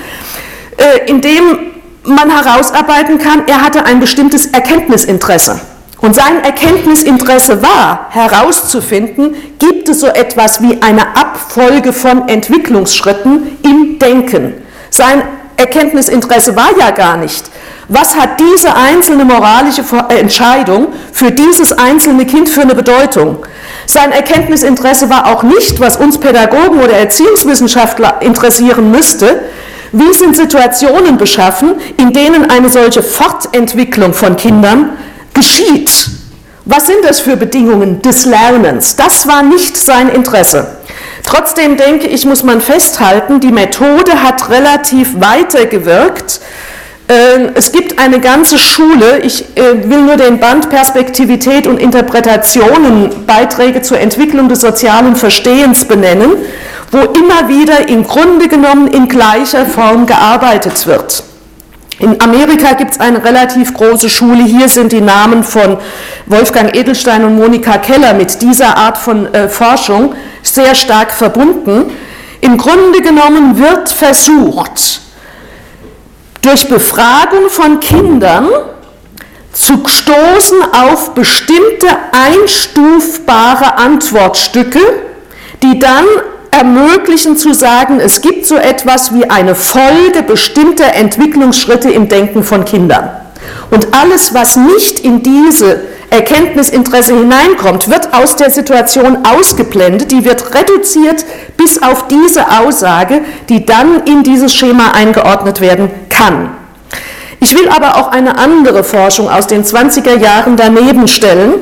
Äh, 0.76 1.08
indem 1.10 1.58
man 2.04 2.30
herausarbeiten 2.30 3.18
kann, 3.18 3.42
er 3.46 3.62
hatte 3.62 3.84
ein 3.84 4.00
bestimmtes 4.00 4.46
Erkenntnisinteresse. 4.46 5.60
Und 6.00 6.14
sein 6.14 6.44
Erkenntnisinteresse 6.44 7.60
war 7.60 8.06
herauszufinden, 8.10 9.34
gibt 9.58 9.88
es 9.88 10.00
so 10.00 10.06
etwas 10.06 10.62
wie 10.62 10.80
eine 10.80 11.16
Abfolge 11.16 11.92
von 11.92 12.28
Entwicklungsschritten 12.28 13.58
im 13.62 13.98
Denken. 13.98 14.54
Sein 14.90 15.22
Erkenntnisinteresse 15.56 16.54
war 16.54 16.68
ja 16.78 16.92
gar 16.92 17.16
nicht, 17.16 17.50
was 17.88 18.14
hat 18.16 18.38
diese 18.38 18.76
einzelne 18.76 19.24
moralische 19.24 19.82
Entscheidung 20.08 20.88
für 21.12 21.32
dieses 21.32 21.72
einzelne 21.72 22.26
Kind 22.26 22.48
für 22.48 22.60
eine 22.60 22.76
Bedeutung. 22.76 23.38
Sein 23.86 24.12
Erkenntnisinteresse 24.12 25.10
war 25.10 25.26
auch 25.26 25.42
nicht, 25.42 25.80
was 25.80 25.96
uns 25.96 26.18
Pädagogen 26.18 26.80
oder 26.80 26.92
Erziehungswissenschaftler 26.92 28.22
interessieren 28.22 28.92
müsste, 28.92 29.42
wie 29.90 30.12
sind 30.12 30.36
Situationen 30.36 31.16
beschaffen, 31.16 31.74
in 31.96 32.12
denen 32.12 32.50
eine 32.50 32.68
solche 32.68 33.02
Fortentwicklung 33.02 34.12
von 34.12 34.36
Kindern 34.36 34.90
geschieht? 35.38 36.10
Was 36.64 36.86
sind 36.86 36.98
das 37.02 37.20
für 37.20 37.36
Bedingungen 37.36 38.02
des 38.02 38.26
Lernens? 38.26 38.96
Das 38.96 39.26
war 39.26 39.42
nicht 39.42 39.76
sein 39.76 40.10
Interesse. 40.10 40.76
Trotzdem 41.24 41.76
denke 41.76 42.06
ich, 42.06 42.26
muss 42.26 42.42
man 42.42 42.60
festhalten, 42.60 43.40
die 43.40 43.52
Methode 43.52 44.22
hat 44.22 44.50
relativ 44.50 45.20
weitergewirkt. 45.20 46.40
Ähm, 47.08 47.50
es 47.54 47.72
gibt 47.72 47.98
eine 47.98 48.20
ganze 48.20 48.58
Schule, 48.58 49.20
ich 49.20 49.56
äh, 49.56 49.88
will 49.88 50.02
nur 50.02 50.16
den 50.16 50.40
Band 50.40 50.68
Perspektivität 50.68 51.66
und 51.66 51.78
Interpretationen, 51.78 53.24
Beiträge 53.26 53.80
zur 53.80 53.98
Entwicklung 53.98 54.48
des 54.50 54.60
sozialen 54.60 55.16
Verstehens 55.16 55.86
benennen 55.86 56.32
wo 56.90 56.98
immer 56.98 57.48
wieder 57.48 57.88
im 57.88 58.04
Grunde 58.04 58.48
genommen 58.48 58.88
in 58.88 59.08
gleicher 59.08 59.66
Form 59.66 60.06
gearbeitet 60.06 60.86
wird. 60.86 61.22
In 62.00 62.20
Amerika 62.20 62.74
gibt 62.74 62.92
es 62.92 63.00
eine 63.00 63.24
relativ 63.24 63.74
große 63.74 64.08
Schule. 64.08 64.44
Hier 64.44 64.68
sind 64.68 64.92
die 64.92 65.00
Namen 65.00 65.42
von 65.42 65.78
Wolfgang 66.26 66.74
Edelstein 66.76 67.24
und 67.24 67.36
Monika 67.36 67.78
Keller 67.78 68.14
mit 68.14 68.40
dieser 68.40 68.76
Art 68.76 68.98
von 68.98 69.32
äh, 69.34 69.48
Forschung 69.48 70.14
sehr 70.42 70.76
stark 70.76 71.10
verbunden. 71.10 71.90
Im 72.40 72.56
Grunde 72.56 73.00
genommen 73.00 73.58
wird 73.58 73.88
versucht, 73.88 75.00
durch 76.40 76.68
Befragung 76.68 77.48
von 77.48 77.80
Kindern 77.80 78.48
zu 79.52 79.82
stoßen 79.84 80.58
auf 80.72 81.14
bestimmte 81.14 81.88
einstufbare 82.12 83.76
Antwortstücke, 83.76 84.80
die 85.64 85.80
dann 85.80 86.04
ermöglichen 86.50 87.36
zu 87.36 87.52
sagen, 87.52 88.00
es 88.00 88.20
gibt 88.20 88.46
so 88.46 88.56
etwas 88.56 89.14
wie 89.14 89.28
eine 89.28 89.54
Folge 89.54 90.22
bestimmter 90.26 90.94
Entwicklungsschritte 90.94 91.90
im 91.90 92.08
Denken 92.08 92.42
von 92.42 92.64
Kindern. 92.64 93.10
Und 93.70 93.88
alles, 93.94 94.34
was 94.34 94.56
nicht 94.56 95.00
in 95.00 95.22
diese 95.22 95.80
Erkenntnisinteresse 96.10 97.14
hineinkommt, 97.14 97.90
wird 97.90 98.14
aus 98.14 98.36
der 98.36 98.50
Situation 98.50 99.18
ausgeblendet, 99.26 100.10
die 100.10 100.24
wird 100.24 100.54
reduziert 100.54 101.24
bis 101.56 101.82
auf 101.82 102.08
diese 102.08 102.46
Aussage, 102.60 103.20
die 103.48 103.66
dann 103.66 104.04
in 104.04 104.22
dieses 104.22 104.54
Schema 104.54 104.92
eingeordnet 104.92 105.60
werden 105.60 105.90
kann. 106.08 106.50
Ich 107.40 107.56
will 107.56 107.68
aber 107.68 107.96
auch 107.96 108.10
eine 108.10 108.38
andere 108.38 108.82
Forschung 108.82 109.28
aus 109.28 109.46
den 109.46 109.64
20er 109.64 110.18
Jahren 110.18 110.56
daneben 110.56 111.06
stellen, 111.08 111.54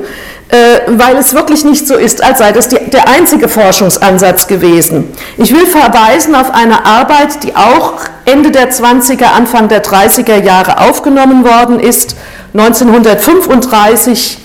weil 0.49 1.17
es 1.17 1.35
wirklich 1.35 1.65
nicht 1.65 1.89
so 1.89 1.97
ist, 1.97 2.23
als 2.23 2.39
sei 2.39 2.53
das 2.53 2.69
die, 2.69 2.79
der 2.79 3.09
einzige 3.09 3.49
Forschungsansatz 3.49 4.47
gewesen. 4.47 5.13
Ich 5.39 5.53
will 5.53 5.67
verweisen 5.67 6.37
auf 6.37 6.55
eine 6.55 6.87
Arbeit, 6.87 7.43
die 7.43 7.57
auch 7.57 7.95
Ende 8.27 8.53
der 8.53 8.71
20er, 8.71 9.25
Anfang 9.37 9.69
der 9.69 9.83
30er 9.83 10.41
Jahre 10.43 10.81
aufgenommen 10.81 11.45
worden 11.45 11.81
ist, 11.81 12.17
1935 12.55 14.39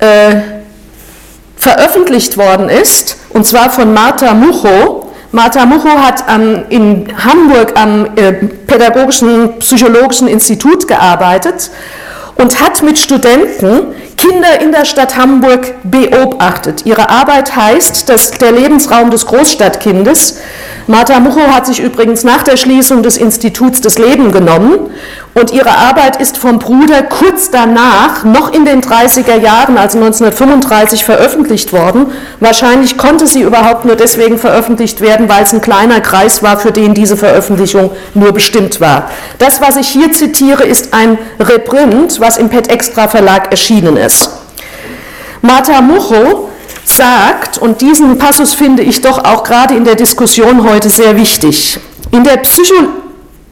äh, 0.00 0.06
veröffentlicht 1.56 2.36
worden 2.36 2.68
ist, 2.68 3.16
und 3.30 3.44
zwar 3.44 3.70
von 3.70 3.92
Martha 3.92 4.34
Mucho. 4.34 5.12
Martha 5.32 5.66
Mucho 5.66 5.90
hat 5.90 6.24
ähm, 6.28 6.64
in 6.70 7.08
Hamburg 7.24 7.78
am 7.78 8.06
äh, 8.16 8.32
Pädagogischen 8.32 9.58
Psychologischen 9.58 10.26
Institut 10.26 10.88
gearbeitet 10.88 11.70
und 12.36 12.60
hat 12.60 12.82
mit 12.82 12.98
Studenten 12.98 13.94
Kinder 14.18 14.60
in 14.60 14.72
der 14.72 14.84
Stadt 14.84 15.16
Hamburg 15.16 15.74
beobachtet. 15.84 16.84
Ihre 16.84 17.08
Arbeit 17.08 17.54
heißt, 17.54 18.08
dass 18.08 18.32
der 18.32 18.50
Lebensraum 18.50 19.10
des 19.10 19.26
Großstadtkindes. 19.26 20.40
Martha 20.90 21.20
Mucho 21.20 21.42
hat 21.52 21.66
sich 21.66 21.80
übrigens 21.80 22.24
nach 22.24 22.42
der 22.42 22.56
Schließung 22.56 23.02
des 23.02 23.18
Instituts 23.18 23.82
das 23.82 23.98
Leben 23.98 24.32
genommen 24.32 24.88
und 25.34 25.52
ihre 25.52 25.68
Arbeit 25.68 26.18
ist 26.18 26.38
vom 26.38 26.58
Bruder 26.58 27.02
kurz 27.02 27.50
danach, 27.50 28.24
noch 28.24 28.54
in 28.54 28.64
den 28.64 28.80
30er 28.80 29.36
Jahren, 29.36 29.76
also 29.76 29.98
1935, 29.98 31.04
veröffentlicht 31.04 31.74
worden. 31.74 32.06
Wahrscheinlich 32.40 32.96
konnte 32.96 33.26
sie 33.26 33.42
überhaupt 33.42 33.84
nur 33.84 33.96
deswegen 33.96 34.38
veröffentlicht 34.38 35.02
werden, 35.02 35.28
weil 35.28 35.42
es 35.42 35.52
ein 35.52 35.60
kleiner 35.60 36.00
Kreis 36.00 36.42
war, 36.42 36.56
für 36.56 36.72
den 36.72 36.94
diese 36.94 37.18
Veröffentlichung 37.18 37.90
nur 38.14 38.32
bestimmt 38.32 38.80
war. 38.80 39.10
Das, 39.38 39.60
was 39.60 39.76
ich 39.76 39.88
hier 39.88 40.10
zitiere, 40.12 40.64
ist 40.64 40.94
ein 40.94 41.18
Reprint, 41.38 42.18
was 42.18 42.38
im 42.38 42.48
Pet 42.48 42.70
Extra 42.70 43.08
Verlag 43.08 43.50
erschienen 43.50 43.98
ist. 43.98 44.30
Martha 45.42 45.82
Mucho 45.82 46.47
sagt, 46.88 47.58
und 47.58 47.80
diesen 47.80 48.18
Passus 48.18 48.54
finde 48.54 48.82
ich 48.82 49.00
doch 49.00 49.24
auch 49.24 49.44
gerade 49.44 49.74
in 49.74 49.84
der 49.84 49.94
Diskussion 49.94 50.68
heute 50.68 50.88
sehr 50.90 51.16
wichtig, 51.16 51.78
in 52.10 52.22
Psycho 52.22 52.74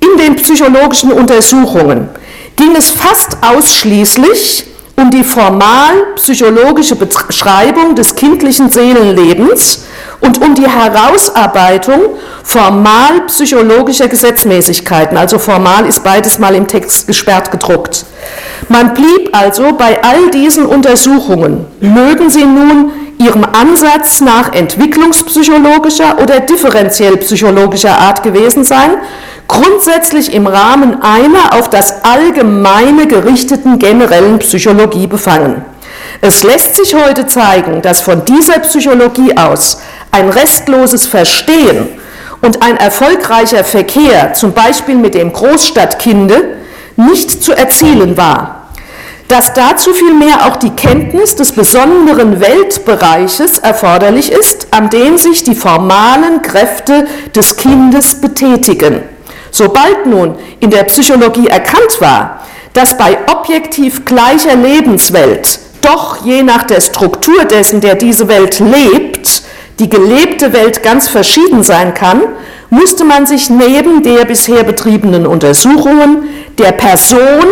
in 0.00 0.18
den 0.18 0.36
psychologischen 0.36 1.12
Untersuchungen 1.12 2.08
ging 2.56 2.74
es 2.76 2.90
fast 2.90 3.38
ausschließlich 3.42 4.66
um 4.96 5.10
die 5.10 5.24
formal 5.24 5.92
psychologische 6.16 6.96
Beschreibung 6.96 7.94
des 7.94 8.14
kindlichen 8.14 8.70
Seelenlebens 8.70 9.84
und 10.20 10.42
um 10.42 10.54
die 10.54 10.66
Herausarbeitung 10.66 12.00
formal 12.42 13.20
psychologischer 13.26 14.08
Gesetzmäßigkeiten. 14.08 15.18
Also 15.18 15.38
formal 15.38 15.86
ist 15.86 16.02
beides 16.02 16.38
mal 16.38 16.54
im 16.54 16.66
Text 16.66 17.06
gesperrt 17.06 17.50
gedruckt. 17.50 18.06
Man 18.68 18.94
blieb 18.94 19.28
also 19.32 19.74
bei 19.74 20.02
all 20.02 20.30
diesen 20.30 20.64
Untersuchungen, 20.64 21.66
mögen 21.80 22.30
sie 22.30 22.44
nun 22.44 22.92
ihrem 23.18 23.44
Ansatz 23.44 24.20
nach 24.20 24.52
entwicklungspsychologischer 24.52 26.18
oder 26.22 26.40
differenziell 26.40 27.16
psychologischer 27.18 27.98
Art 27.98 28.22
gewesen 28.22 28.64
sein, 28.64 28.90
grundsätzlich 29.48 30.32
im 30.32 30.46
Rahmen 30.46 31.02
einer 31.02 31.54
auf 31.58 31.70
das 31.70 32.04
Allgemeine 32.04 33.06
gerichteten 33.06 33.78
generellen 33.78 34.38
Psychologie 34.38 35.06
befangen. 35.06 35.64
Es 36.20 36.42
lässt 36.42 36.76
sich 36.76 36.94
heute 36.94 37.26
zeigen, 37.26 37.82
dass 37.82 38.00
von 38.00 38.24
dieser 38.24 38.58
Psychologie 38.60 39.36
aus 39.36 39.80
ein 40.10 40.28
restloses 40.28 41.06
Verstehen 41.06 41.88
und 42.42 42.62
ein 42.62 42.76
erfolgreicher 42.76 43.64
Verkehr, 43.64 44.34
zum 44.34 44.52
Beispiel 44.52 44.96
mit 44.96 45.14
dem 45.14 45.32
Großstadtkinde, 45.32 46.56
nicht 46.96 47.42
zu 47.42 47.52
erzielen 47.52 48.16
war 48.16 48.65
dass 49.28 49.54
dazu 49.54 49.92
vielmehr 49.92 50.46
auch 50.46 50.56
die 50.56 50.70
Kenntnis 50.70 51.34
des 51.34 51.52
besonderen 51.52 52.40
Weltbereiches 52.40 53.58
erforderlich 53.58 54.30
ist, 54.30 54.68
an 54.70 54.88
dem 54.90 55.18
sich 55.18 55.42
die 55.42 55.54
formalen 55.54 56.42
Kräfte 56.42 57.06
des 57.34 57.56
Kindes 57.56 58.20
betätigen. 58.20 59.02
Sobald 59.50 60.06
nun 60.06 60.36
in 60.60 60.70
der 60.70 60.84
Psychologie 60.84 61.48
erkannt 61.48 62.00
war, 62.00 62.46
dass 62.72 62.96
bei 62.96 63.16
objektiv 63.26 64.04
gleicher 64.04 64.54
Lebenswelt 64.54 65.60
doch 65.80 66.24
je 66.24 66.42
nach 66.42 66.64
der 66.64 66.80
Struktur 66.80 67.44
dessen, 67.44 67.80
der 67.80 67.94
diese 67.94 68.28
Welt 68.28 68.60
lebt, 68.60 69.42
die 69.78 69.88
gelebte 69.88 70.52
Welt 70.52 70.82
ganz 70.82 71.08
verschieden 71.08 71.62
sein 71.62 71.94
kann, 71.94 72.22
musste 72.70 73.04
man 73.04 73.26
sich 73.26 73.50
neben 73.50 74.02
der 74.02 74.24
bisher 74.24 74.64
betriebenen 74.64 75.26
Untersuchungen 75.26 76.28
der 76.58 76.72
Person, 76.72 77.44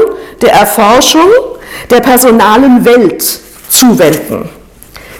der 0.43 0.53
Erforschung 0.53 1.29
der 1.91 2.01
personalen 2.01 2.85
Welt 2.85 3.41
zuwenden. 3.69 4.49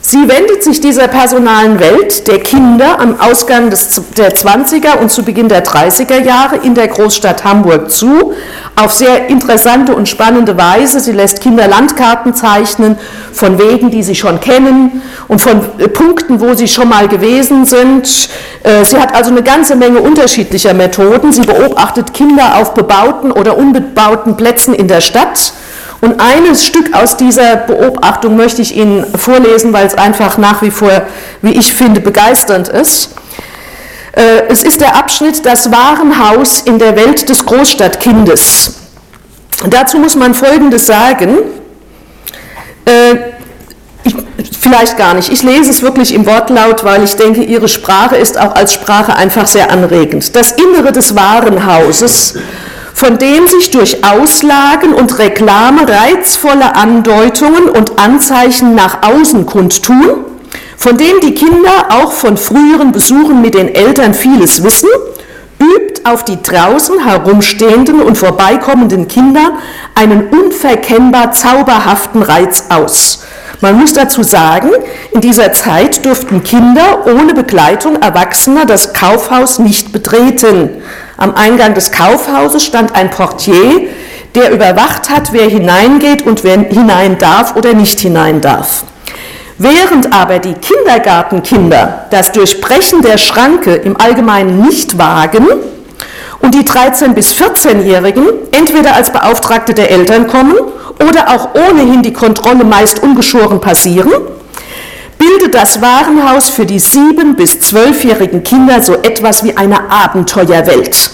Sie 0.07 0.29
wendet 0.29 0.63
sich 0.63 0.83
dieser 0.83 1.09
personalen 1.09 1.81
Welt 1.81 2.29
der 2.29 2.39
Kinder 2.39 3.01
am 3.01 3.19
Ausgang 3.19 3.71
des, 3.71 4.03
der 4.19 4.37
20er 4.37 4.99
und 5.01 5.11
zu 5.11 5.23
Beginn 5.23 5.49
der 5.49 5.65
30er 5.65 6.23
Jahre 6.23 6.57
in 6.57 6.75
der 6.75 6.89
Großstadt 6.89 7.43
Hamburg 7.43 7.91
zu, 7.91 8.35
auf 8.77 8.93
sehr 8.93 9.29
interessante 9.29 9.95
und 9.95 10.07
spannende 10.07 10.59
Weise. 10.59 11.01
Sie 11.01 11.13
lässt 11.13 11.41
Kinder 11.41 11.69
Landkarten 11.69 12.35
zeichnen 12.35 12.99
von 13.33 13.59
Wegen, 13.59 13.91
die 13.91 14.03
sie 14.03 14.15
schon 14.15 14.41
kennen 14.41 15.01
und 15.27 15.41
von 15.41 15.63
äh, 15.79 15.89
Punkten, 15.89 16.39
wo 16.39 16.53
sie 16.53 16.69
schon 16.69 16.91
mal 16.91 17.09
gewesen 17.09 17.65
sind. 17.65 18.29
Äh, 18.63 18.85
sie 18.85 18.99
hat 18.99 19.15
also 19.15 19.31
eine 19.31 19.43
ganze 19.43 19.75
Menge 19.75 20.01
unterschiedlicher 20.01 20.75
Methoden. 20.75 21.33
Sie 21.33 21.41
beobachtet 21.47 22.13
Kinder 22.13 22.57
auf 22.59 22.75
bebauten 22.75 23.33
oder 23.33 23.57
unbebauten 23.57 24.37
Plätzen 24.37 24.75
in 24.75 24.87
der 24.87 25.01
Stadt 25.01 25.55
und 26.05 26.21
ein 26.21 26.55
Stück 26.55 26.95
aus 26.95 27.17
dieser 27.17 27.57
Beobachtung 27.57 28.37
möchte 28.37 28.61
ich 28.61 28.77
Ihnen 28.77 29.07
vorlesen, 29.17 29.73
weil 29.73 29.87
es 29.87 29.95
einfach 29.95 30.37
nach 30.37 30.61
wie 30.61 30.71
vor, 30.71 30.91
wie 31.41 31.53
ich 31.53 31.73
finde, 31.73 32.01
begeisternd 32.01 32.69
ist. 32.69 33.15
Äh, 34.13 34.43
es 34.49 34.63
ist 34.63 34.83
der 34.83 34.97
Abschnitt 34.97 35.47
Das 35.47 35.73
Warenhaus 35.73 36.61
in 36.61 36.79
der 36.79 36.95
Welt 36.95 37.27
des 37.31 37.47
Großstadtkindes. 37.47 38.75
Dazu 39.71 39.99
muss 39.99 40.15
man 40.15 40.35
Folgendes 40.35 40.85
sagen. 40.85 41.39
Äh, 42.85 43.15
ich, 44.03 44.15
vielleicht 44.61 44.99
gar 44.99 45.15
nicht. 45.15 45.33
Ich 45.33 45.43
lese 45.43 45.71
es 45.71 45.81
wirklich 45.81 46.13
im 46.13 46.27
Wortlaut, 46.27 46.85
weil 46.85 47.03
ich 47.03 47.17
denke, 47.17 47.43
Ihre 47.43 47.69
Sprache 47.69 48.17
ist 48.17 48.39
auch 48.39 48.55
als 48.55 48.75
Sprache 48.75 49.17
einfach 49.17 49.47
sehr 49.47 49.71
anregend. 49.71 50.37
Das 50.37 50.53
Innere 50.53 50.93
des 50.93 51.17
Warenhauses 51.17 52.35
von 52.95 53.19
dem 53.19 53.49
sich 53.49 53.73
durch 53.73 54.05
Auslagen 54.05 54.95
und 54.95 55.19
Reklame 55.19 55.87
reizvolle 55.87 56.77
Andeutungen 56.77 57.69
und 57.69 57.99
Anzeichen 57.99 58.75
nach 58.77 59.03
außen 59.03 59.45
kundtun, 59.47 60.25
von 60.77 60.97
dem 60.97 61.21
die 61.21 61.35
Kinder 61.35 61.89
auch 61.91 62.13
von 62.13 62.37
früheren 62.37 62.93
Besuchen 62.93 63.43
mit 63.43 63.55
den 63.55 63.75
Eltern 63.75 64.15
vieles 64.15 64.63
wissen, 64.63 64.89
übt 65.59 66.03
auf 66.05 66.25
die 66.25 66.41
draußen 66.41 67.05
herumstehenden 67.05 68.01
und 68.01 68.17
vorbeikommenden 68.17 69.09
Kinder 69.09 69.59
einen 69.97 70.29
unverkennbar 70.29 71.33
zauberhaften 71.33 72.23
Reiz 72.23 72.67
aus. 72.69 73.25
Man 73.61 73.79
muss 73.79 73.93
dazu 73.95 74.23
sagen, 74.23 74.71
in 75.13 75.21
dieser 75.21 75.53
Zeit 75.53 76.05
durften 76.05 76.45
Kinder 76.45 77.07
ohne 77.07 77.35
Begleitung 77.35 77.97
Erwachsener 77.97 78.67
das 78.67 78.93
Kaufhaus 78.93 79.59
nicht 79.59 79.91
betreten. 79.91 80.83
Am 81.25 81.35
Eingang 81.37 81.73
des 81.73 81.91
Kaufhauses 81.91 82.63
stand 82.63 82.95
ein 82.95 83.09
Portier, 83.09 83.89
der 84.35 84.53
überwacht 84.53 85.09
hat, 85.09 85.33
wer 85.33 85.49
hineingeht 85.49 86.27
und 86.27 86.45
wer 86.45 86.59
hinein 86.59 87.17
darf 87.17 87.57
oder 87.57 87.73
nicht 87.73 87.99
hinein 87.99 88.43
darf. 88.43 88.85
Während 89.57 90.13
aber 90.13 90.39
die 90.39 90.53
Kindergartenkinder 90.53 92.09
das 92.11 92.31
Durchbrechen 92.33 93.01
der 93.01 93.17
Schranke 93.17 93.75
im 93.75 93.99
Allgemeinen 93.99 94.61
nicht 94.61 94.99
wagen 94.99 95.47
und 96.43 96.55
die 96.55 96.69
13- 96.69 97.15
bis 97.15 97.33
14-Jährigen 97.33 98.27
entweder 98.53 98.95
als 98.95 99.11
Beauftragte 99.11 99.73
der 99.73 99.91
Eltern 99.91 100.27
kommen 100.27 100.57
oder 101.09 101.31
auch 101.35 101.55
ohnehin 101.55 102.03
die 102.03 102.13
Kontrolle 102.13 102.65
meist 102.65 103.03
ungeschoren 103.03 103.63
passieren, 103.63 104.13
bildet 105.35 105.55
das 105.55 105.81
Warenhaus 105.81 106.49
für 106.49 106.65
die 106.65 106.79
sieben- 106.79 107.35
bis 107.35 107.59
zwölfjährigen 107.59 108.45
Kinder 108.45 108.81
so 108.83 108.95
etwas 108.95 109.43
wie 109.43 109.57
eine 109.57 109.91
Abenteuerwelt, 109.91 111.11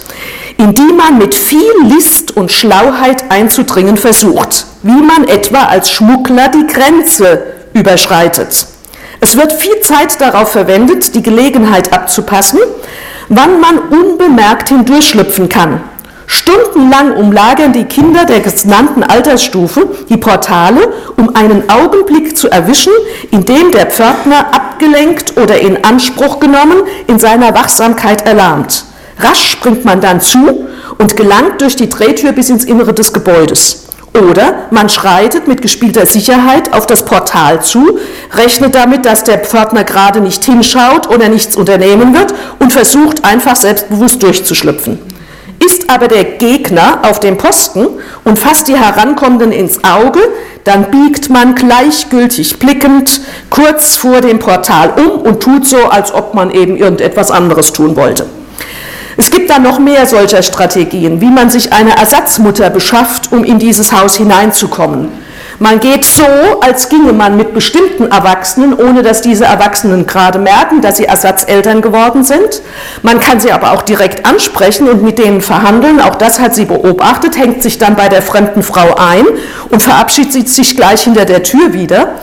in 0.59 0.75
die 0.75 0.93
man 0.93 1.17
mit 1.17 1.35
viel 1.35 1.73
List 1.85 2.37
und 2.37 2.53
Schlauheit 2.53 3.31
einzudringen 3.31 3.97
versucht, 3.97 4.67
wie 4.83 5.01
man 5.01 5.27
etwa 5.27 5.65
als 5.65 5.91
Schmuggler 5.91 6.49
die 6.49 6.67
Grenze 6.67 7.43
überschreitet. 7.73 8.67
Es 9.21 9.37
wird 9.39 9.55
viel 9.55 9.81
Zeit 9.81 10.21
darauf 10.21 10.53
verwendet, 10.53 11.15
die 11.15 11.23
Gelegenheit 11.23 11.95
abzupassen, 11.95 12.59
wann 13.31 13.59
man 13.59 13.79
unbemerkt 13.79 14.69
hindurchschlüpfen 14.69 15.49
kann 15.49 15.81
Stundenlang 16.33 17.17
umlagern 17.17 17.73
die 17.73 17.87
Kinder 17.87 18.25
der 18.25 18.39
genannten 18.39 19.03
Altersstufe 19.03 19.89
die 20.09 20.17
Portale, 20.17 20.79
um 21.17 21.35
einen 21.35 21.69
Augenblick 21.69 22.37
zu 22.39 22.49
erwischen, 22.49 22.93
in 23.33 23.45
dem 23.45 23.73
der 23.73 23.87
Pförtner 23.87 24.55
abgelenkt 24.55 25.37
oder 25.37 25.59
in 25.59 25.85
Anspruch 25.85 26.39
genommen 26.39 26.85
in 27.09 27.19
seiner 27.19 27.53
Wachsamkeit 27.53 28.25
erlahmt. 28.27 28.85
Rasch 29.19 29.51
springt 29.51 29.85
man 29.85 30.01
dann 30.01 30.21
zu 30.21 30.69
und 30.99 31.17
gelangt 31.17 31.63
durch 31.63 31.75
die 31.75 31.89
Drehtür 31.89 32.31
bis 32.31 32.49
ins 32.49 32.65
Innere 32.65 32.95
des 32.95 33.13
Gebäudes. 33.13 33.89
Oder 34.15 34.69
man 34.71 34.89
schreitet 34.89 35.49
mit 35.49 35.63
gespielter 35.63 36.07
Sicherheit 36.07 36.73
auf 36.73 36.87
das 36.87 37.05
Portal 37.05 37.61
zu, 37.65 37.99
rechnet 38.37 38.77
damit, 38.77 39.05
dass 39.05 39.25
der 39.25 39.39
Pförtner 39.39 39.83
gerade 39.83 40.21
nicht 40.21 40.45
hinschaut 40.45 41.09
oder 41.09 41.29
nichts 41.29 41.57
unternehmen 41.57 42.15
wird 42.15 42.33
und 42.61 42.73
versucht 42.73 43.25
einfach 43.25 43.57
selbstbewusst 43.57 44.23
durchzuschlüpfen. 44.23 45.10
Ist 45.65 45.91
aber 45.91 46.09
der 46.09 46.25
Gegner 46.25 47.01
auf 47.03 47.21
dem 47.21 47.37
Posten 47.37 47.87
und 48.25 48.39
fasst 48.39 48.69
die 48.69 48.77
Herankommenden 48.77 49.53
ins 49.53 49.85
Auge, 49.85 50.21
dann 50.65 50.91
biegt 50.91 51.29
man 51.29 51.55
gleichgültig 51.55 52.59
blickend 52.59 53.21
kurz 53.51 53.97
vor 53.97 54.23
dem 54.23 54.39
Portal 54.39 54.93
um 54.97 55.21
und 55.21 55.43
tut 55.43 55.67
so, 55.67 55.89
als 55.89 56.13
ob 56.15 56.35
man 56.35 56.51
eben 56.51 56.77
irgendetwas 56.77 57.31
anderes 57.31 57.73
tun 57.73 57.95
wollte. 57.97 58.27
Es 59.17 59.31
gibt 59.31 59.51
dann 59.51 59.63
noch 59.63 59.79
mehr 59.79 60.07
solcher 60.07 60.43
Strategien, 60.43 61.21
wie 61.21 61.31
man 61.31 61.51
sich 61.51 61.75
eine 61.75 61.95
Ersatzmutter 61.95 62.71
beschafft, 62.71 63.33
um 63.33 63.45
in 63.45 63.59
dieses 63.59 63.93
Haus 63.93 64.17
hineinzukommen. 64.17 65.09
Man 65.63 65.79
geht 65.79 66.07
so, 66.07 66.25
als 66.63 66.89
ginge 66.89 67.13
man 67.13 67.37
mit 67.37 67.53
bestimmten 67.53 68.11
Erwachsenen, 68.11 68.73
ohne 68.73 69.03
dass 69.03 69.21
diese 69.21 69.45
Erwachsenen 69.45 70.07
gerade 70.07 70.39
merken, 70.39 70.81
dass 70.81 70.97
sie 70.97 71.05
Ersatzeltern 71.05 71.83
geworden 71.83 72.25
sind. 72.25 72.63
Man 73.03 73.21
kann 73.21 73.41
sie 73.41 73.53
aber 73.53 73.73
auch 73.73 73.83
direkt 73.83 74.25
ansprechen 74.25 74.89
und 74.89 75.03
mit 75.03 75.19
denen 75.19 75.43
verhandeln. 75.43 76.01
Auch 76.01 76.15
das 76.15 76.41
hat 76.41 76.55
sie 76.55 76.65
beobachtet, 76.65 77.37
hängt 77.37 77.63
sich 77.63 77.77
dann 77.77 77.95
bei 77.95 78.09
der 78.09 78.23
fremden 78.23 78.63
Frau 78.63 78.95
ein 78.97 79.27
und 79.69 79.83
verabschiedet 79.83 80.49
sich 80.49 80.77
gleich 80.77 81.03
hinter 81.03 81.27
der 81.27 81.43
Tür 81.43 81.75
wieder. 81.75 82.15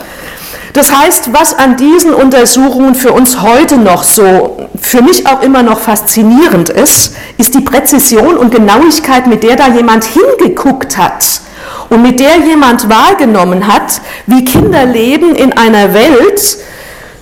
Das 0.72 0.92
heißt, 0.92 1.32
was 1.32 1.56
an 1.56 1.76
diesen 1.76 2.14
Untersuchungen 2.14 2.96
für 2.96 3.12
uns 3.12 3.40
heute 3.40 3.76
noch 3.76 4.02
so, 4.02 4.68
für 4.80 5.00
mich 5.00 5.28
auch 5.28 5.42
immer 5.42 5.62
noch 5.62 5.78
faszinierend 5.78 6.70
ist, 6.70 7.14
ist 7.36 7.54
die 7.54 7.60
Präzision 7.60 8.36
und 8.36 8.52
Genauigkeit, 8.52 9.28
mit 9.28 9.44
der 9.44 9.54
da 9.54 9.68
jemand 9.68 10.04
hingeguckt 10.04 10.98
hat 10.98 11.42
und 11.90 12.02
mit 12.02 12.20
der 12.20 12.38
jemand 12.38 12.88
wahrgenommen 12.88 13.66
hat, 13.66 14.00
wie 14.26 14.44
Kinder 14.44 14.84
leben 14.84 15.34
in 15.34 15.52
einer 15.52 15.94
Welt, 15.94 16.58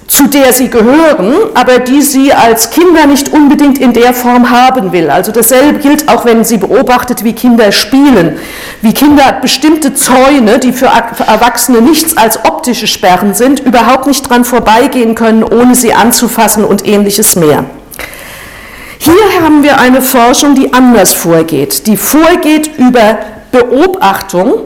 zu 0.08 0.28
der 0.28 0.52
sie 0.52 0.68
gehören, 0.68 1.34
aber 1.54 1.80
die 1.80 2.00
sie 2.00 2.32
als 2.32 2.70
Kinder 2.70 3.06
nicht 3.06 3.32
unbedingt 3.32 3.78
in 3.78 3.92
der 3.92 4.14
Form 4.14 4.50
haben 4.50 4.92
will. 4.92 5.10
Also 5.10 5.32
dasselbe 5.32 5.80
gilt 5.80 6.08
auch, 6.08 6.24
wenn 6.24 6.44
sie 6.44 6.58
beobachtet, 6.58 7.24
wie 7.24 7.32
Kinder 7.32 7.72
spielen, 7.72 8.38
wie 8.82 8.94
Kinder 8.94 9.38
bestimmte 9.42 9.94
Zäune, 9.94 10.60
die 10.60 10.72
für 10.72 10.86
Erwachsene 10.86 11.80
nichts 11.80 12.16
als 12.16 12.44
optische 12.44 12.86
Sperren 12.86 13.34
sind, 13.34 13.60
überhaupt 13.60 14.06
nicht 14.06 14.28
dran 14.28 14.44
vorbeigehen 14.44 15.16
können, 15.16 15.42
ohne 15.42 15.74
sie 15.74 15.92
anzufassen 15.92 16.64
und 16.64 16.86
ähnliches 16.86 17.34
mehr. 17.34 17.64
Hier 18.98 19.42
haben 19.42 19.62
wir 19.62 19.78
eine 19.78 20.02
Forschung, 20.02 20.54
die 20.54 20.72
anders 20.72 21.12
vorgeht, 21.12 21.86
die 21.86 21.96
vorgeht 21.96 22.70
über 22.78 23.18
Beobachtung 23.56 24.64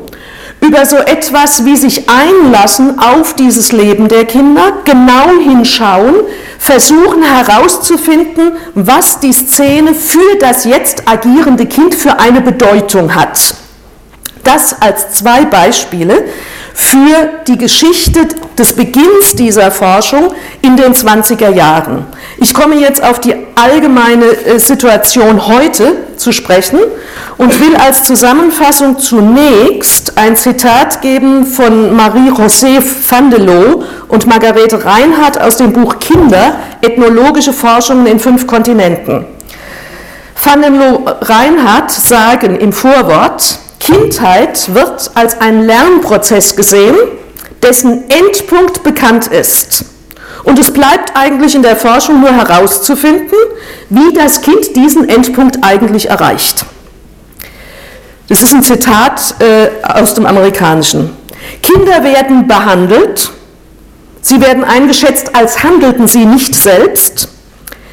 über 0.61 0.85
so 0.85 0.97
etwas 0.97 1.65
wie 1.65 1.77
sich 1.77 2.05
einlassen 2.09 2.99
auf 2.99 3.35
dieses 3.35 3.73
Leben 3.73 4.09
der 4.09 4.27
Kinder, 4.27 4.73
genau 4.85 5.31
hinschauen, 5.43 6.15
versuchen 6.59 7.23
herauszufinden, 7.23 8.53
was 8.75 9.21
die 9.21 9.33
Szene 9.33 9.95
für 9.95 10.37
das 10.39 10.65
jetzt 10.65 11.09
agierende 11.09 11.67
Kind 11.67 11.95
für 11.95 12.19
eine 12.19 12.43
Bedeutung 12.43 13.15
hat. 13.15 13.55
Das 14.45 14.81
als 14.83 15.13
zwei 15.13 15.45
Beispiele 15.47 16.25
für 16.75 17.31
die 17.47 17.57
Geschichte 17.57 18.27
des 18.59 18.75
Beginns 18.75 19.35
dieser 19.35 19.71
Forschung 19.71 20.33
in 20.63 20.77
den 20.77 20.95
20er 20.95 21.51
Jahren. 21.51 22.07
Ich 22.39 22.55
komme 22.55 22.77
jetzt 22.77 23.03
auf 23.03 23.21
die 23.21 23.35
allgemeine 23.55 24.25
äh, 24.25 24.59
Situation 24.59 25.47
heute 25.47 26.10
zu 26.21 26.33
sprechen 26.33 26.79
und 27.39 27.59
will 27.61 27.75
als 27.77 28.05
Zusammenfassung 28.05 28.99
zunächst 28.99 30.17
ein 30.17 30.37
Zitat 30.37 31.03
geben 31.03 31.47
von 31.47 31.97
Marie-José 31.97 32.83
Vandelot 33.09 33.85
und 34.09 34.27
Margarete 34.27 34.85
Reinhardt 34.85 35.41
aus 35.41 35.57
dem 35.57 35.73
Buch 35.73 35.99
Kinder, 35.99 36.55
ethnologische 36.83 37.53
Forschungen 37.53 38.07
in 38.07 38.21
fünf 38.21 38.47
Kontinenten. 38.47 39.27
Vandenlo 40.43 41.05
Reinhardt 41.21 41.91
sagen 41.91 42.57
im 42.57 42.73
Vorwort, 42.73 43.59
Kindheit 43.79 44.75
wird 44.75 45.11
als 45.15 45.41
ein 45.41 45.65
Lernprozess 45.67 46.57
gesehen, 46.57 46.97
dessen 47.63 48.05
Endpunkt 48.09 48.83
bekannt 48.83 49.27
ist. 49.27 49.85
Und 50.45 50.59
es 50.59 50.73
bleibt 50.73 51.17
eigentlich 51.17 51.55
in 51.55 51.63
der 51.63 51.77
Forschung 51.77 52.21
nur 52.21 52.33
herauszufinden, 52.33 53.37
wie 53.89 54.13
das 54.15 54.41
Kind 54.41 54.75
diesen 54.77 55.09
Endpunkt 55.09 55.59
eigentlich 55.63 56.09
erreicht. 56.09 56.65
Das 58.29 58.43
ist 58.43 58.55
ein 58.55 58.63
Zitat 58.63 59.35
äh, 59.41 59.69
aus 59.83 60.15
dem 60.15 60.25
Amerikanischen. 60.25 61.17
Kinder 61.63 62.05
werden 62.05 62.47
behandelt, 62.47 63.31
sie 64.23 64.41
werden 64.41 64.65
eingeschätzt, 64.65 65.35
als 65.35 65.63
handelten 65.63 66.07
sie 66.07 66.25
nicht 66.25 66.55
selbst, 66.55 67.29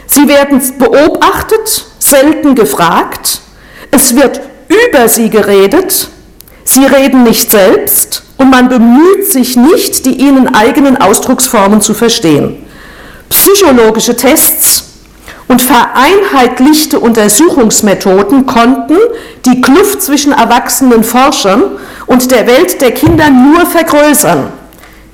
sie 0.05 0.27
werden 0.27 0.61
beobachtet, 0.77 1.87
selten 1.97 2.53
gefragt, 2.53 3.41
es 3.91 4.15
wird 4.15 4.41
über 4.67 5.07
sie 5.07 5.29
geredet, 5.29 6.09
sie 6.69 6.85
reden 6.85 7.23
nicht 7.23 7.51
selbst 7.51 8.23
und 8.37 8.49
man 8.49 8.69
bemüht 8.69 9.31
sich 9.31 9.55
nicht, 9.55 10.05
die 10.05 10.19
ihnen 10.19 10.53
eigenen 10.53 10.97
Ausdrucksformen 10.97 11.81
zu 11.81 11.93
verstehen. 11.93 12.57
Psychologische 13.29 14.15
Tests 14.15 14.83
und 15.47 15.61
vereinheitlichte 15.61 16.99
Untersuchungsmethoden 16.99 18.45
konnten 18.45 18.97
die 19.45 19.61
Kluft 19.61 20.01
zwischen 20.01 20.33
erwachsenen 20.33 21.03
Forschern 21.03 21.63
und 22.05 22.31
der 22.31 22.47
Welt 22.47 22.81
der 22.81 22.91
Kinder 22.91 23.29
nur 23.29 23.65
vergrößern. 23.65 24.51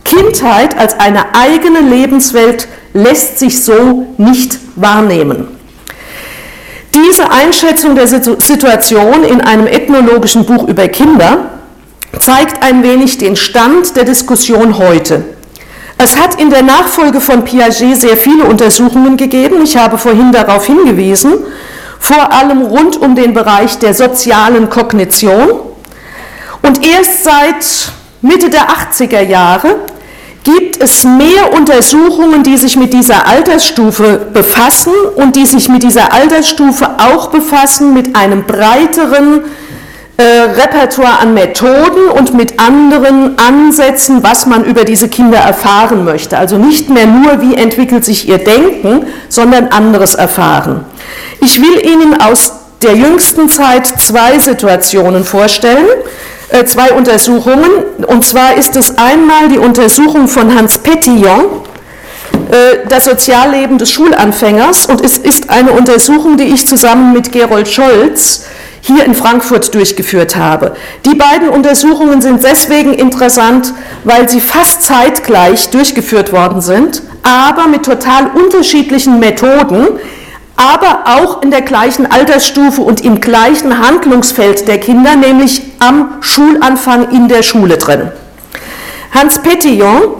Kindheit 0.03 0.77
als 0.77 0.99
eine 0.99 1.35
eigene 1.35 1.81
Lebenswelt 1.81 2.67
lässt 2.93 3.39
sich 3.39 3.63
so 3.63 4.13
nicht 4.17 4.59
wahrnehmen. 4.75 5.47
Diese 6.95 7.31
Einschätzung 7.31 7.95
der 7.95 8.07
Situation 8.07 9.23
in 9.23 9.41
einem 9.41 9.65
ethnologischen 9.65 10.45
Buch 10.45 10.67
über 10.67 10.87
Kinder 10.87 11.49
zeigt 12.19 12.61
ein 12.61 12.83
wenig 12.83 13.17
den 13.17 13.35
Stand 13.35 13.95
der 13.95 14.03
Diskussion 14.03 14.77
heute. 14.77 15.23
Es 15.97 16.19
hat 16.19 16.39
in 16.39 16.51
der 16.51 16.61
Nachfolge 16.61 17.19
von 17.19 17.43
Piaget 17.43 17.99
sehr 17.99 18.15
viele 18.15 18.43
Untersuchungen 18.43 19.17
gegeben. 19.17 19.63
Ich 19.63 19.75
habe 19.75 19.97
vorhin 19.97 20.31
darauf 20.31 20.65
hingewiesen, 20.65 21.33
vor 21.99 22.31
allem 22.31 22.61
rund 22.61 22.97
um 22.97 23.15
den 23.15 23.33
Bereich 23.33 23.79
der 23.79 23.95
sozialen 23.95 24.69
Kognition. 24.69 25.61
Und 26.61 26.85
erst 26.85 27.23
seit 27.23 27.91
Mitte 28.21 28.51
der 28.51 28.67
80er 28.69 29.21
Jahre 29.21 29.77
gibt 30.43 30.81
es 30.81 31.03
mehr 31.03 31.53
Untersuchungen, 31.53 32.43
die 32.43 32.57
sich 32.57 32.75
mit 32.75 32.93
dieser 32.93 33.27
Altersstufe 33.27 34.27
befassen 34.33 34.93
und 35.15 35.35
die 35.35 35.45
sich 35.45 35.69
mit 35.69 35.83
dieser 35.83 36.13
Altersstufe 36.13 36.89
auch 36.99 37.27
befassen 37.27 37.93
mit 37.93 38.15
einem 38.15 38.43
breiteren 38.43 39.41
äh, 40.17 40.23
Repertoire 40.23 41.19
an 41.19 41.33
Methoden 41.33 42.09
und 42.13 42.33
mit 42.33 42.59
anderen 42.59 43.37
Ansätzen, 43.39 44.21
was 44.21 44.45
man 44.45 44.63
über 44.63 44.83
diese 44.83 45.07
Kinder 45.07 45.37
erfahren 45.37 46.03
möchte. 46.03 46.37
Also 46.37 46.57
nicht 46.57 46.89
mehr 46.89 47.07
nur, 47.07 47.41
wie 47.41 47.55
entwickelt 47.55 48.05
sich 48.05 48.27
ihr 48.27 48.37
Denken, 48.37 49.07
sondern 49.29 49.69
anderes 49.69 50.13
erfahren. 50.13 50.85
Ich 51.41 51.59
will 51.61 51.83
Ihnen 51.83 52.21
aus 52.21 52.53
der 52.83 52.95
jüngsten 52.95 53.49
Zeit 53.49 53.87
zwei 53.87 54.37
Situationen 54.37 55.23
vorstellen. 55.23 55.87
Äh, 56.49 56.65
zwei 56.65 56.91
Untersuchungen. 56.93 57.69
Und 58.07 58.25
zwar 58.25 58.55
ist 58.55 58.75
es 58.75 58.97
einmal 58.97 59.47
die 59.49 59.57
Untersuchung 59.57 60.27
von 60.27 60.55
Hans 60.55 60.77
Petillon, 60.77 61.61
äh, 62.51 62.87
das 62.87 63.05
Sozialleben 63.05 63.77
des 63.77 63.91
Schulanfängers. 63.91 64.85
Und 64.85 65.03
es 65.03 65.17
ist 65.17 65.49
eine 65.49 65.71
Untersuchung, 65.71 66.37
die 66.37 66.43
ich 66.43 66.67
zusammen 66.67 67.13
mit 67.13 67.31
Gerold 67.31 67.67
Scholz 67.67 68.45
hier 68.81 69.05
in 69.05 69.15
Frankfurt 69.15 69.73
durchgeführt 69.73 70.35
habe. 70.35 70.75
Die 71.05 71.15
beiden 71.15 71.47
Untersuchungen 71.47 72.21
sind 72.21 72.43
deswegen 72.43 72.93
interessant, 72.93 73.73
weil 74.03 74.27
sie 74.27 74.41
fast 74.41 74.83
zeitgleich 74.83 75.69
durchgeführt 75.69 76.33
worden 76.33 76.59
sind, 76.59 77.01
aber 77.23 77.67
mit 77.69 77.83
total 77.83 78.31
unterschiedlichen 78.35 79.19
Methoden, 79.19 79.87
aber 80.55 81.03
auch 81.05 81.41
in 81.41 81.51
der 81.51 81.61
gleichen 81.61 82.11
Altersstufe 82.11 82.81
und 82.81 83.01
im 83.01 83.19
gleichen 83.21 83.79
Handlungsfeld 83.85 84.67
der 84.67 84.79
Kinder, 84.79 85.15
nämlich 85.15 85.61
am 85.79 86.15
Schulanfang 86.21 87.11
in 87.11 87.27
der 87.27 87.43
Schule 87.43 87.77
drin. 87.77 88.11
Hans 89.11 89.39
Petillon 89.39 90.15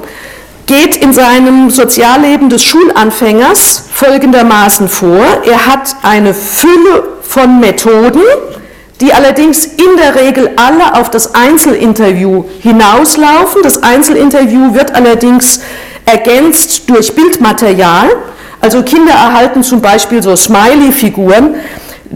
geht 0.65 0.95
in 0.95 1.13
seinem 1.13 1.69
Sozialleben 1.69 2.49
des 2.49 2.63
Schulanfängers 2.63 3.85
folgendermaßen 3.91 4.87
vor. 4.87 5.23
Er 5.45 5.65
hat 5.67 5.95
eine 6.03 6.33
Fülle 6.33 7.03
von 7.21 7.59
Methoden, 7.59 8.23
die 9.01 9.13
allerdings 9.13 9.65
in 9.65 9.97
der 9.97 10.15
Regel 10.15 10.51
alle 10.55 10.95
auf 10.95 11.09
das 11.09 11.35
Einzelinterview 11.35 12.45
hinauslaufen. 12.61 13.61
Das 13.63 13.83
Einzelinterview 13.83 14.73
wird 14.73 14.95
allerdings 14.95 15.59
ergänzt 16.05 16.89
durch 16.89 17.13
Bildmaterial. 17.13 18.09
Also 18.63 18.81
Kinder 18.81 19.11
erhalten 19.11 19.61
zum 19.61 19.81
Beispiel 19.81 20.23
so 20.23 20.37
Smiley-Figuren. 20.37 21.55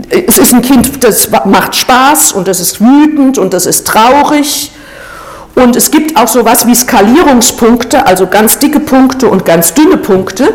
Es 0.09 0.37
ist 0.37 0.53
ein 0.53 0.61
Kind, 0.61 1.03
das 1.03 1.29
macht 1.43 1.75
Spaß 1.75 2.31
und 2.31 2.47
das 2.47 2.61
ist 2.61 2.79
wütend 2.79 3.37
und 3.37 3.53
das 3.53 3.65
ist 3.65 3.85
traurig. 3.85 4.71
Und 5.55 5.75
es 5.75 5.91
gibt 5.91 6.15
auch 6.15 6.29
so 6.29 6.39
etwas 6.39 6.65
wie 6.65 6.73
Skalierungspunkte, 6.73 8.07
also 8.07 8.27
ganz 8.27 8.59
dicke 8.59 8.79
Punkte 8.79 9.27
und 9.27 9.43
ganz 9.43 9.73
dünne 9.73 9.97
Punkte. 9.97 10.53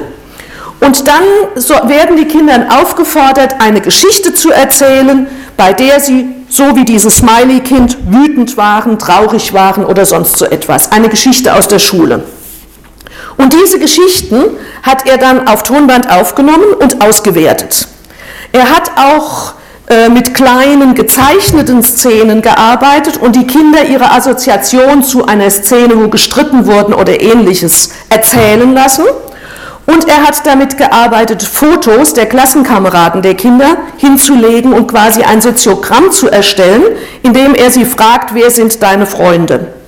Und 0.80 1.06
dann 1.06 1.24
so 1.56 1.74
werden 1.74 2.16
die 2.16 2.24
Kinder 2.24 2.68
aufgefordert, 2.80 3.56
eine 3.58 3.82
Geschichte 3.82 4.32
zu 4.32 4.50
erzählen, 4.50 5.26
bei 5.58 5.74
der 5.74 6.00
sie, 6.00 6.24
so 6.48 6.74
wie 6.74 6.86
dieses 6.86 7.18
Smiley-Kind, 7.18 7.98
wütend 8.08 8.56
waren, 8.56 8.98
traurig 8.98 9.52
waren 9.52 9.84
oder 9.84 10.06
sonst 10.06 10.38
so 10.38 10.46
etwas. 10.46 10.90
Eine 10.90 11.10
Geschichte 11.10 11.54
aus 11.54 11.68
der 11.68 11.80
Schule. 11.80 12.22
Und 13.36 13.52
diese 13.52 13.78
Geschichten 13.78 14.42
hat 14.82 15.06
er 15.06 15.18
dann 15.18 15.48
auf 15.48 15.62
Tonband 15.62 16.10
aufgenommen 16.10 16.74
und 16.80 17.04
ausgewertet. 17.04 17.88
Er 18.52 18.70
hat 18.70 18.90
auch 18.96 19.54
äh, 19.88 20.08
mit 20.08 20.34
kleinen 20.34 20.94
gezeichneten 20.94 21.82
Szenen 21.82 22.40
gearbeitet 22.40 23.16
und 23.16 23.34
die 23.34 23.46
Kinder 23.46 23.84
ihre 23.84 24.10
Assoziation 24.10 25.02
zu 25.02 25.26
einer 25.26 25.50
Szene, 25.50 26.02
wo 26.02 26.08
gestritten 26.08 26.66
wurden 26.66 26.94
oder 26.94 27.20
ähnliches, 27.20 27.90
erzählen 28.08 28.72
lassen. 28.74 29.04
Und 29.86 30.08
er 30.08 30.22
hat 30.22 30.46
damit 30.46 30.78
gearbeitet, 30.78 31.42
Fotos 31.42 32.14
der 32.14 32.26
Klassenkameraden 32.26 33.22
der 33.22 33.34
Kinder 33.34 33.76
hinzulegen 33.96 34.72
und 34.72 34.86
quasi 34.86 35.24
ein 35.24 35.40
Soziogramm 35.40 36.12
zu 36.12 36.30
erstellen, 36.30 36.84
indem 37.22 37.54
er 37.54 37.70
sie 37.70 37.84
fragt, 37.84 38.34
wer 38.34 38.50
sind 38.50 38.82
deine 38.82 39.06
Freunde? 39.06 39.81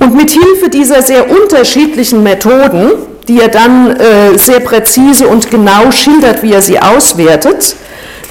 Und 0.00 0.16
mit 0.16 0.30
Hilfe 0.30 0.70
dieser 0.70 1.02
sehr 1.02 1.30
unterschiedlichen 1.30 2.22
Methoden, 2.22 2.92
die 3.28 3.40
er 3.40 3.48
dann 3.48 3.96
äh, 3.96 4.38
sehr 4.38 4.60
präzise 4.60 5.28
und 5.28 5.50
genau 5.50 5.90
schildert, 5.92 6.42
wie 6.42 6.52
er 6.52 6.62
sie 6.62 6.80
auswertet, 6.80 7.76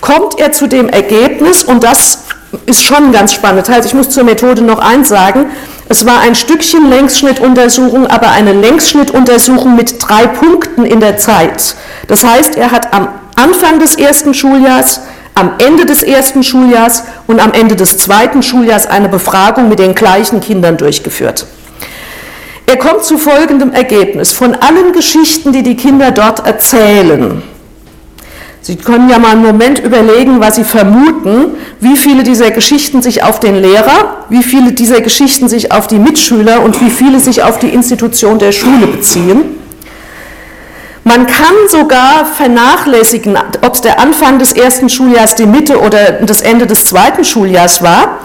kommt 0.02 0.40
er 0.40 0.52
zu 0.52 0.68
dem 0.68 0.90
Ergebnis, 0.90 1.64
und 1.64 1.84
das 1.84 2.24
ist 2.66 2.84
schon 2.84 3.12
ganz 3.12 3.34
spannend. 3.34 3.70
Also 3.70 3.88
ich 3.88 3.94
muss 3.94 4.10
zur 4.10 4.24
Methode 4.24 4.62
noch 4.62 4.80
eins 4.80 5.10
sagen. 5.10 5.46
Es 5.88 6.06
war 6.06 6.20
ein 6.20 6.36
Stückchen 6.36 6.90
Längsschnittuntersuchung, 6.90 8.08
aber 8.08 8.32
eine 8.32 8.54
Längsschnittuntersuchung 8.54 9.76
mit 9.76 9.96
drei 10.00 10.28
Punkten 10.28 10.86
in 10.86 11.00
der 11.00 11.18
Zeit. 11.18 11.76
Das 12.08 12.24
heißt, 12.24 12.58
er 12.58 12.72
hat 12.72 12.94
am 12.94 13.10
Anfang 13.36 13.80
des 13.80 13.96
ersten 13.96 14.34
Schuljahrs 14.34 15.02
am 15.40 15.54
Ende 15.58 15.86
des 15.86 16.04
ersten 16.04 16.44
Schuljahrs 16.44 17.04
und 17.26 17.40
am 17.40 17.54
Ende 17.54 17.76
des 17.76 17.98
zweiten 17.98 18.44
Schuljahrs 18.44 18.88
eine 18.88 19.08
Befragung 19.08 19.70
mit 19.70 19.80
den 19.80 19.96
gleichen 19.96 20.42
Kindern 20.42 20.76
durchgeführt. 20.76 21.46
Er 22.66 22.78
kommt 22.78 23.04
zu 23.04 23.18
folgendem 23.18 23.72
Ergebnis. 23.72 24.32
Von 24.32 24.54
allen 24.54 24.92
Geschichten, 24.92 25.54
die 25.54 25.64
die 25.64 25.76
Kinder 25.76 26.12
dort 26.12 26.46
erzählen, 26.46 27.42
Sie 28.62 28.76
können 28.76 29.10
ja 29.10 29.18
mal 29.18 29.32
einen 29.32 29.42
Moment 29.42 29.80
überlegen, 29.80 30.42
was 30.42 30.58
Sie 30.58 30.66
vermuten, 30.66 31.56
wie 31.80 31.96
viele 31.96 32.24
dieser 32.24 32.52
Geschichten 32.52 33.02
sich 33.02 33.24
auf 33.24 33.40
den 33.40 33.56
Lehrer, 33.56 34.26
wie 34.28 34.44
viele 34.44 34.74
dieser 34.74 35.00
Geschichten 35.00 35.48
sich 35.48 35.72
auf 35.72 35.88
die 35.88 35.98
Mitschüler 35.98 36.62
und 36.62 36.80
wie 36.82 36.90
viele 36.90 37.22
sich 37.22 37.42
auf 37.42 37.58
die 37.58 37.70
Institution 37.70 38.38
der 38.38 38.52
Schule 38.52 38.88
beziehen. 38.88 39.58
Man 41.10 41.26
kann 41.26 41.56
sogar 41.70 42.24
vernachlässigen, 42.24 43.36
ob 43.64 43.74
es 43.74 43.82
der 43.82 44.00
Anfang 44.00 44.38
des 44.38 44.54
ersten 44.54 44.90
Schuljahrs, 44.90 45.34
die 45.34 45.48
Mitte 45.48 45.80
oder 45.82 46.12
das 46.22 46.44
Ende 46.44 46.68
des 46.68 46.86
zweiten 46.86 47.26
Schuljahrs 47.26 47.82
war. 47.82 48.20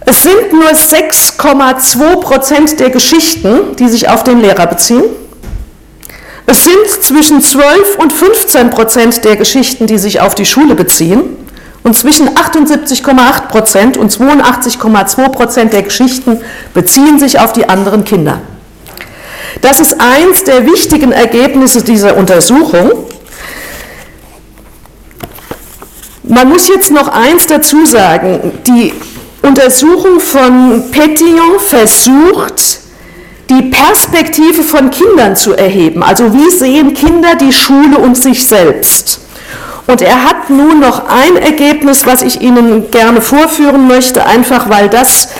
Es 0.00 0.24
sind 0.24 0.52
nur 0.52 0.68
6,2 0.68 2.16
Prozent 2.16 2.80
der 2.80 2.90
Geschichten, 2.90 3.76
die 3.78 3.88
sich 3.88 4.08
auf 4.08 4.24
den 4.24 4.40
Lehrer 4.40 4.66
beziehen. 4.66 5.04
Es 6.46 6.64
sind 6.64 6.88
zwischen 7.02 7.40
12 7.40 7.98
und 7.98 8.12
15 8.12 8.70
Prozent 8.70 9.24
der 9.24 9.36
Geschichten, 9.36 9.86
die 9.86 9.98
sich 9.98 10.20
auf 10.20 10.34
die 10.34 10.46
Schule 10.46 10.74
beziehen. 10.74 11.36
Und 11.84 11.94
zwischen 11.96 12.30
78,8 12.30 13.42
Prozent 13.42 13.96
und 13.96 14.10
82,2 14.10 15.28
Prozent 15.28 15.72
der 15.72 15.82
Geschichten 15.82 16.40
beziehen 16.74 17.20
sich 17.20 17.38
auf 17.38 17.52
die 17.52 17.68
anderen 17.68 18.04
Kinder. 18.04 18.40
Das 19.60 19.80
ist 19.80 19.96
eins 20.00 20.44
der 20.44 20.66
wichtigen 20.66 21.12
Ergebnisse 21.12 21.82
dieser 21.82 22.16
Untersuchung. 22.16 22.92
Man 26.22 26.48
muss 26.48 26.68
jetzt 26.68 26.90
noch 26.90 27.08
eins 27.08 27.46
dazu 27.46 27.84
sagen. 27.84 28.52
Die 28.66 28.94
Untersuchung 29.42 30.20
von 30.20 30.90
Petillon 30.90 31.58
versucht, 31.58 32.80
die 33.50 33.62
Perspektive 33.62 34.62
von 34.62 34.90
Kindern 34.90 35.34
zu 35.34 35.54
erheben. 35.54 36.02
Also 36.02 36.32
wie 36.32 36.50
sehen 36.50 36.94
Kinder 36.94 37.34
die 37.34 37.52
Schule 37.52 37.98
und 37.98 38.16
sich 38.16 38.46
selbst? 38.46 39.20
Und 39.86 40.02
er 40.02 40.24
hat 40.24 40.50
nun 40.50 40.78
noch 40.78 41.08
ein 41.08 41.36
Ergebnis, 41.36 42.06
was 42.06 42.22
ich 42.22 42.40
Ihnen 42.40 42.92
gerne 42.92 43.20
vorführen 43.20 43.88
möchte, 43.88 44.24
einfach 44.24 44.70
weil 44.70 44.88
das 44.88 45.30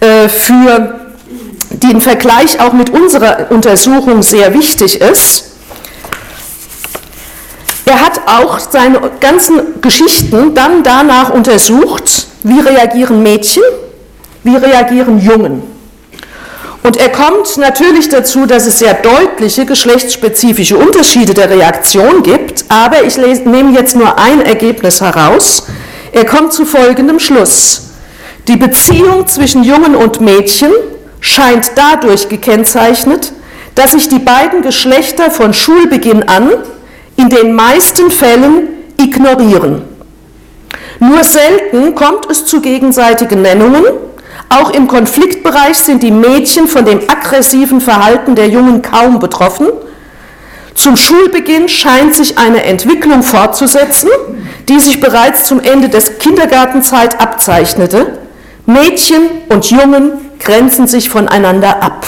äh, 0.00 0.28
für 0.28 0.99
den 1.82 2.00
Vergleich 2.00 2.60
auch 2.60 2.72
mit 2.72 2.90
unserer 2.90 3.50
Untersuchung 3.50 4.22
sehr 4.22 4.52
wichtig 4.54 5.00
ist. 5.00 5.44
Er 7.86 8.00
hat 8.00 8.20
auch 8.26 8.58
seine 8.58 9.00
ganzen 9.18 9.80
Geschichten 9.80 10.54
dann 10.54 10.82
danach 10.82 11.30
untersucht, 11.30 12.26
wie 12.44 12.60
reagieren 12.60 13.22
Mädchen, 13.22 13.62
wie 14.44 14.56
reagieren 14.56 15.20
Jungen. 15.20 15.62
Und 16.82 16.96
er 16.96 17.10
kommt 17.10 17.56
natürlich 17.56 18.08
dazu, 18.08 18.46
dass 18.46 18.66
es 18.66 18.78
sehr 18.78 18.94
deutliche 18.94 19.66
geschlechtsspezifische 19.66 20.78
Unterschiede 20.78 21.34
der 21.34 21.50
Reaktion 21.50 22.22
gibt, 22.22 22.64
aber 22.68 23.02
ich 23.02 23.16
nehme 23.18 23.72
jetzt 23.72 23.96
nur 23.96 24.18
ein 24.18 24.40
Ergebnis 24.40 25.00
heraus. 25.00 25.66
Er 26.12 26.24
kommt 26.24 26.52
zu 26.52 26.64
folgendem 26.64 27.18
Schluss. 27.18 27.88
Die 28.48 28.56
Beziehung 28.56 29.26
zwischen 29.26 29.62
Jungen 29.62 29.94
und 29.94 30.20
Mädchen 30.20 30.72
scheint 31.20 31.72
dadurch 31.74 32.28
gekennzeichnet, 32.28 33.32
dass 33.74 33.92
sich 33.92 34.08
die 34.08 34.18
beiden 34.18 34.62
Geschlechter 34.62 35.30
von 35.30 35.54
Schulbeginn 35.54 36.24
an 36.24 36.50
in 37.16 37.28
den 37.28 37.54
meisten 37.54 38.10
Fällen 38.10 38.68
ignorieren. 39.00 39.82
Nur 40.98 41.24
selten 41.24 41.94
kommt 41.94 42.30
es 42.30 42.46
zu 42.46 42.60
gegenseitigen 42.60 43.42
Nennungen 43.42 43.84
auch 44.52 44.70
im 44.70 44.88
Konfliktbereich 44.88 45.78
sind 45.78 46.02
die 46.02 46.10
Mädchen 46.10 46.66
von 46.66 46.84
dem 46.84 46.98
aggressiven 47.08 47.80
Verhalten 47.80 48.34
der 48.34 48.48
Jungen 48.48 48.82
kaum 48.82 49.20
betroffen. 49.20 49.68
Zum 50.74 50.96
Schulbeginn 50.96 51.68
scheint 51.68 52.16
sich 52.16 52.36
eine 52.36 52.64
Entwicklung 52.64 53.22
fortzusetzen, 53.22 54.10
die 54.68 54.80
sich 54.80 55.00
bereits 55.00 55.44
zum 55.44 55.60
Ende 55.60 55.88
des 55.88 56.18
Kindergartenzeit 56.18 57.20
abzeichnete. 57.20 58.18
Mädchen 58.66 59.22
und 59.50 59.70
Jungen 59.70 60.12
grenzen 60.40 60.86
sich 60.86 61.08
voneinander 61.08 61.82
ab. 61.82 62.06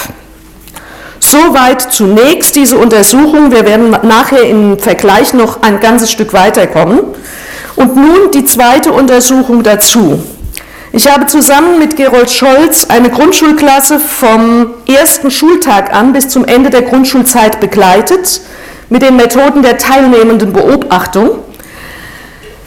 Soweit 1.20 1.80
zunächst 1.92 2.56
diese 2.56 2.76
Untersuchung. 2.76 3.52
Wir 3.52 3.64
werden 3.64 3.90
nachher 4.02 4.42
im 4.42 4.78
Vergleich 4.78 5.32
noch 5.34 5.62
ein 5.62 5.80
ganzes 5.80 6.10
Stück 6.10 6.32
weiterkommen. 6.32 7.00
Und 7.76 7.96
nun 7.96 8.30
die 8.34 8.44
zweite 8.44 8.92
Untersuchung 8.92 9.62
dazu. 9.62 10.22
Ich 10.94 11.10
habe 11.10 11.26
zusammen 11.26 11.78
mit 11.78 11.96
Gerold 11.96 12.30
Scholz 12.30 12.84
eine 12.84 13.08
Grundschulklasse 13.08 13.98
vom 13.98 14.74
ersten 14.86 15.30
Schultag 15.30 15.94
an 15.94 16.12
bis 16.12 16.28
zum 16.28 16.44
Ende 16.44 16.68
der 16.68 16.82
Grundschulzeit 16.82 17.60
begleitet 17.60 18.42
mit 18.90 19.00
den 19.00 19.16
Methoden 19.16 19.62
der 19.62 19.78
teilnehmenden 19.78 20.52
Beobachtung. 20.52 21.38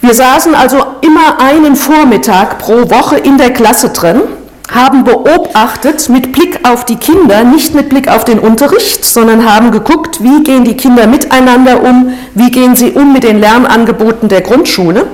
Wir 0.01 0.15
saßen 0.15 0.55
also 0.55 0.77
immer 1.01 1.39
einen 1.39 1.75
Vormittag 1.75 2.57
pro 2.57 2.89
Woche 2.89 3.17
in 3.17 3.37
der 3.37 3.53
Klasse 3.53 3.89
drin, 3.89 4.21
haben 4.73 5.03
beobachtet 5.03 6.09
mit 6.09 6.31
Blick 6.31 6.59
auf 6.67 6.85
die 6.85 6.95
Kinder, 6.95 7.43
nicht 7.43 7.75
mit 7.75 7.89
Blick 7.89 8.07
auf 8.07 8.25
den 8.25 8.39
Unterricht, 8.39 9.05
sondern 9.05 9.45
haben 9.49 9.71
geguckt, 9.71 10.23
wie 10.23 10.43
gehen 10.43 10.63
die 10.63 10.75
Kinder 10.75 11.07
miteinander 11.07 11.83
um, 11.83 12.13
wie 12.33 12.51
gehen 12.51 12.75
sie 12.75 12.91
um 12.91 13.13
mit 13.13 13.23
den 13.23 13.39
Lernangeboten 13.39 14.27
der 14.27 14.41
Grundschule. 14.41 15.05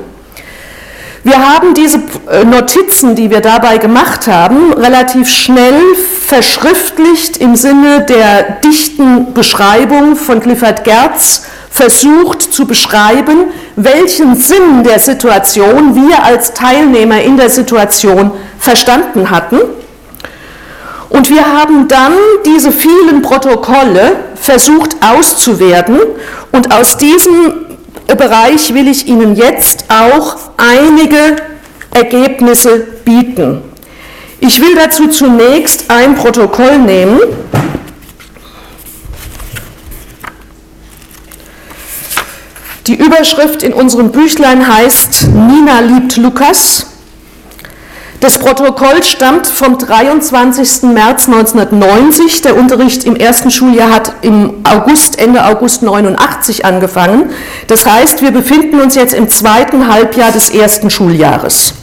Wir 1.23 1.37
haben 1.37 1.75
diese 1.75 2.01
äh, 2.31 2.43
Notizen, 2.45 3.15
die 3.15 3.29
wir 3.29 3.41
dabei 3.41 3.77
gemacht 3.77 4.25
haben, 4.25 4.73
relativ 4.73 5.29
schnell 5.29 5.79
verschriftlicht 6.25 7.37
im 7.37 7.55
Sinne 7.55 8.01
der 8.01 8.43
dichten 8.63 9.33
Beschreibung 9.33 10.15
von 10.15 10.39
Clifford 10.39 10.83
Gerz 10.83 11.43
versucht 11.69 12.41
zu 12.41 12.65
beschreiben, 12.65 13.51
welchen 13.75 14.35
Sinn 14.35 14.83
der 14.83 14.99
Situation 14.99 15.95
wir 15.95 16.23
als 16.23 16.53
Teilnehmer 16.53 17.21
in 17.21 17.37
der 17.37 17.49
Situation 17.49 18.31
verstanden 18.59 19.29
hatten. 19.29 19.59
Und 21.09 21.29
wir 21.29 21.45
haben 21.45 21.87
dann 21.87 22.13
diese 22.45 22.71
vielen 22.71 23.21
Protokolle 23.21 24.15
versucht 24.35 24.95
auszuwerten 25.01 25.99
und 26.51 26.73
aus 26.73 26.97
diesen 26.97 27.65
Bereich 28.07 28.73
will 28.73 28.87
ich 28.87 29.07
Ihnen 29.07 29.35
jetzt 29.35 29.85
auch 29.89 30.37
einige 30.57 31.35
Ergebnisse 31.93 32.79
bieten. 33.05 33.61
Ich 34.39 34.59
will 34.61 34.75
dazu 34.75 35.07
zunächst 35.07 35.89
ein 35.89 36.15
Protokoll 36.15 36.79
nehmen. 36.79 37.19
Die 42.91 42.97
Überschrift 42.97 43.63
in 43.63 43.71
unserem 43.71 44.11
Büchlein 44.11 44.67
heißt 44.67 45.29
Nina 45.29 45.79
liebt 45.79 46.17
Lukas. 46.17 46.87
Das 48.19 48.37
Protokoll 48.37 49.01
stammt 49.01 49.47
vom 49.47 49.77
23. 49.77 50.89
März 50.91 51.29
1990. 51.29 52.41
Der 52.41 52.57
Unterricht 52.57 53.05
im 53.05 53.15
ersten 53.15 53.49
Schuljahr 53.49 53.93
hat 53.93 54.11
im 54.23 54.55
August, 54.65 55.19
Ende 55.19 55.45
August 55.45 55.83
89 55.83 56.65
angefangen. 56.65 57.29
Das 57.67 57.85
heißt, 57.85 58.21
wir 58.21 58.31
befinden 58.31 58.81
uns 58.81 58.95
jetzt 58.95 59.13
im 59.13 59.29
zweiten 59.29 59.87
Halbjahr 59.87 60.33
des 60.33 60.49
ersten 60.49 60.89
Schuljahres. 60.89 61.73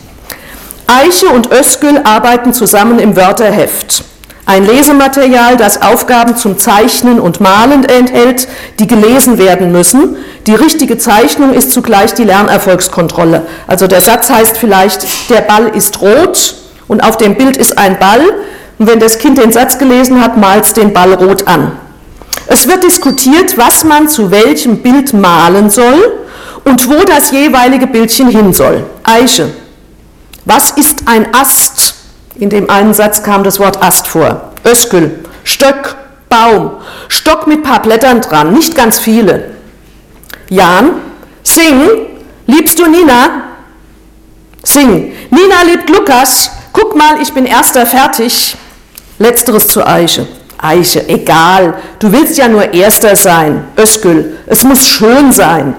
Eiche 0.87 1.31
und 1.31 1.51
Öskül 1.51 2.03
arbeiten 2.05 2.53
zusammen 2.53 2.99
im 2.99 3.17
Wörterheft. 3.17 4.05
Ein 4.49 4.65
Lesematerial, 4.65 5.59
das 5.59 5.83
Aufgaben 5.83 6.35
zum 6.35 6.57
Zeichnen 6.57 7.21
und 7.21 7.39
Malen 7.39 7.85
enthält, 7.85 8.49
die 8.79 8.87
gelesen 8.87 9.37
werden 9.37 9.73
müssen. 9.73 10.17
Die 10.47 10.55
richtige 10.55 10.97
Zeichnung 10.97 11.53
ist 11.53 11.71
zugleich 11.71 12.15
die 12.15 12.25
Lernerfolgskontrolle. 12.25 13.43
Also 13.67 13.87
der 13.87 14.01
Satz 14.01 14.31
heißt 14.31 14.57
vielleicht, 14.57 15.07
der 15.29 15.43
Ball 15.43 15.69
ist 15.77 16.01
rot 16.01 16.55
und 16.87 17.05
auf 17.05 17.19
dem 17.19 17.35
Bild 17.35 17.59
ist 17.59 17.77
ein 17.77 17.99
Ball. 17.99 18.23
Und 18.79 18.87
wenn 18.87 18.99
das 19.01 19.19
Kind 19.19 19.37
den 19.37 19.53
Satz 19.53 19.77
gelesen 19.77 20.23
hat, 20.23 20.39
malt 20.39 20.65
es 20.65 20.73
den 20.73 20.95
Ball 20.95 21.13
rot 21.13 21.47
an. 21.47 21.73
Es 22.47 22.67
wird 22.67 22.85
diskutiert, 22.85 23.59
was 23.59 23.85
man 23.85 24.09
zu 24.09 24.31
welchem 24.31 24.79
Bild 24.79 25.13
malen 25.13 25.69
soll 25.69 26.11
und 26.65 26.89
wo 26.89 27.05
das 27.05 27.33
jeweilige 27.33 27.87
Bildchen 27.87 28.29
hin 28.29 28.55
soll. 28.55 28.83
Eiche. 29.03 29.51
Was 30.47 30.71
ist 30.71 31.03
ein 31.05 31.35
Ast? 31.35 31.88
In 32.39 32.51
dem 32.51 32.71
einen 32.71 32.95
Satz 32.95 33.23
kam 33.23 33.43
das 33.43 33.59
Wort 33.59 33.83
Ast 33.83 34.07
vor. 34.07 34.53
Öskül, 34.65 35.25
Stöck, 35.43 35.97
Baum, 36.29 36.73
Stock 37.09 37.47
mit 37.47 37.63
paar 37.63 37.83
Blättern 37.83 38.21
dran, 38.21 38.53
nicht 38.53 38.77
ganz 38.77 38.99
viele. 38.99 39.51
Jan, 40.49 40.91
sing, 41.43 41.89
liebst 42.47 42.79
du 42.79 42.87
Nina? 42.87 43.43
Sing, 44.63 45.13
Nina 45.31 45.63
liebt 45.67 45.91
Lukas, 45.91 46.51
guck 46.73 46.97
mal, 46.97 47.21
ich 47.21 47.33
bin 47.33 47.47
erster 47.47 47.87
fertig. 47.87 48.57
Letzteres 49.19 49.67
zu 49.69 49.85
Eiche. 49.85 50.29
Eiche, 50.59 51.09
egal, 51.09 51.75
du 51.99 52.13
willst 52.13 52.37
ja 52.39 52.49
nur 52.49 52.73
erster 52.73 53.17
sein. 53.17 53.65
Öskül, 53.77 54.39
es 54.47 54.63
muss 54.65 54.87
schön 54.87 55.33
sein. 55.33 55.75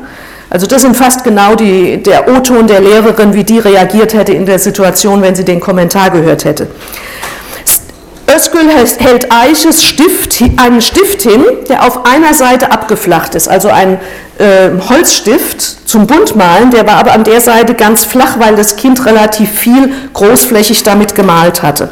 Also 0.50 0.66
das 0.66 0.82
sind 0.82 0.98
fast 0.98 1.24
genau 1.24 1.56
die, 1.56 2.02
der 2.02 2.28
O-Ton 2.28 2.66
der 2.66 2.82
Lehrerin, 2.82 3.34
wie 3.34 3.44
die 3.44 3.60
reagiert 3.60 4.14
hätte 4.14 4.34
in 4.34 4.46
der 4.46 4.58
Situation, 4.58 5.22
wenn 5.22 5.36
sie 5.36 5.46
den 5.46 5.60
Kommentar 5.60 6.10
gehört 6.10 6.44
hätte. 6.46 6.68
Özgül 8.36 8.70
hält 8.70 9.32
Eiches 9.32 9.84
Stift, 9.84 10.42
einen 10.58 10.82
Stift 10.82 11.24
hin, 11.24 11.44
der 11.68 11.86
auf 11.86 12.06
einer 12.06 12.34
Seite 12.34 12.72
abgeflacht 12.72 13.36
ist, 13.36 13.48
also 13.48 13.70
ein 13.70 14.00
äh, 14.38 14.70
Holzstift 14.88 15.62
zum 15.90 16.06
Buntmalen, 16.06 16.70
der 16.72 16.86
war 16.88 16.98
aber 16.98 17.12
an 17.14 17.24
der 17.24 17.42
Seite 17.42 17.74
ganz 17.74 18.06
flach, 18.06 18.40
weil 18.40 18.56
das 18.56 18.76
Kind 18.76 19.06
relativ 19.06 19.52
viel 19.52 19.92
großflächig 20.14 20.84
damit 20.84 21.16
gemalt 21.16 21.64
hatte. 21.64 21.90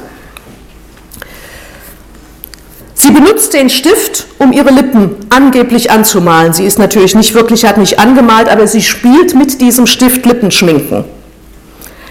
Sie 3.00 3.12
benutzt 3.12 3.54
den 3.54 3.70
Stift, 3.70 4.26
um 4.40 4.52
ihre 4.52 4.72
Lippen 4.72 5.18
angeblich 5.30 5.92
anzumalen. 5.92 6.52
Sie 6.52 6.66
ist 6.66 6.80
natürlich 6.80 7.14
nicht 7.14 7.36
wirklich, 7.36 7.64
hat 7.64 7.78
nicht 7.78 8.00
angemalt, 8.00 8.50
aber 8.50 8.66
sie 8.66 8.82
spielt 8.82 9.36
mit 9.36 9.62
diesem 9.62 9.86
Stift 9.86 10.26
Lippenschminken. 10.26 11.06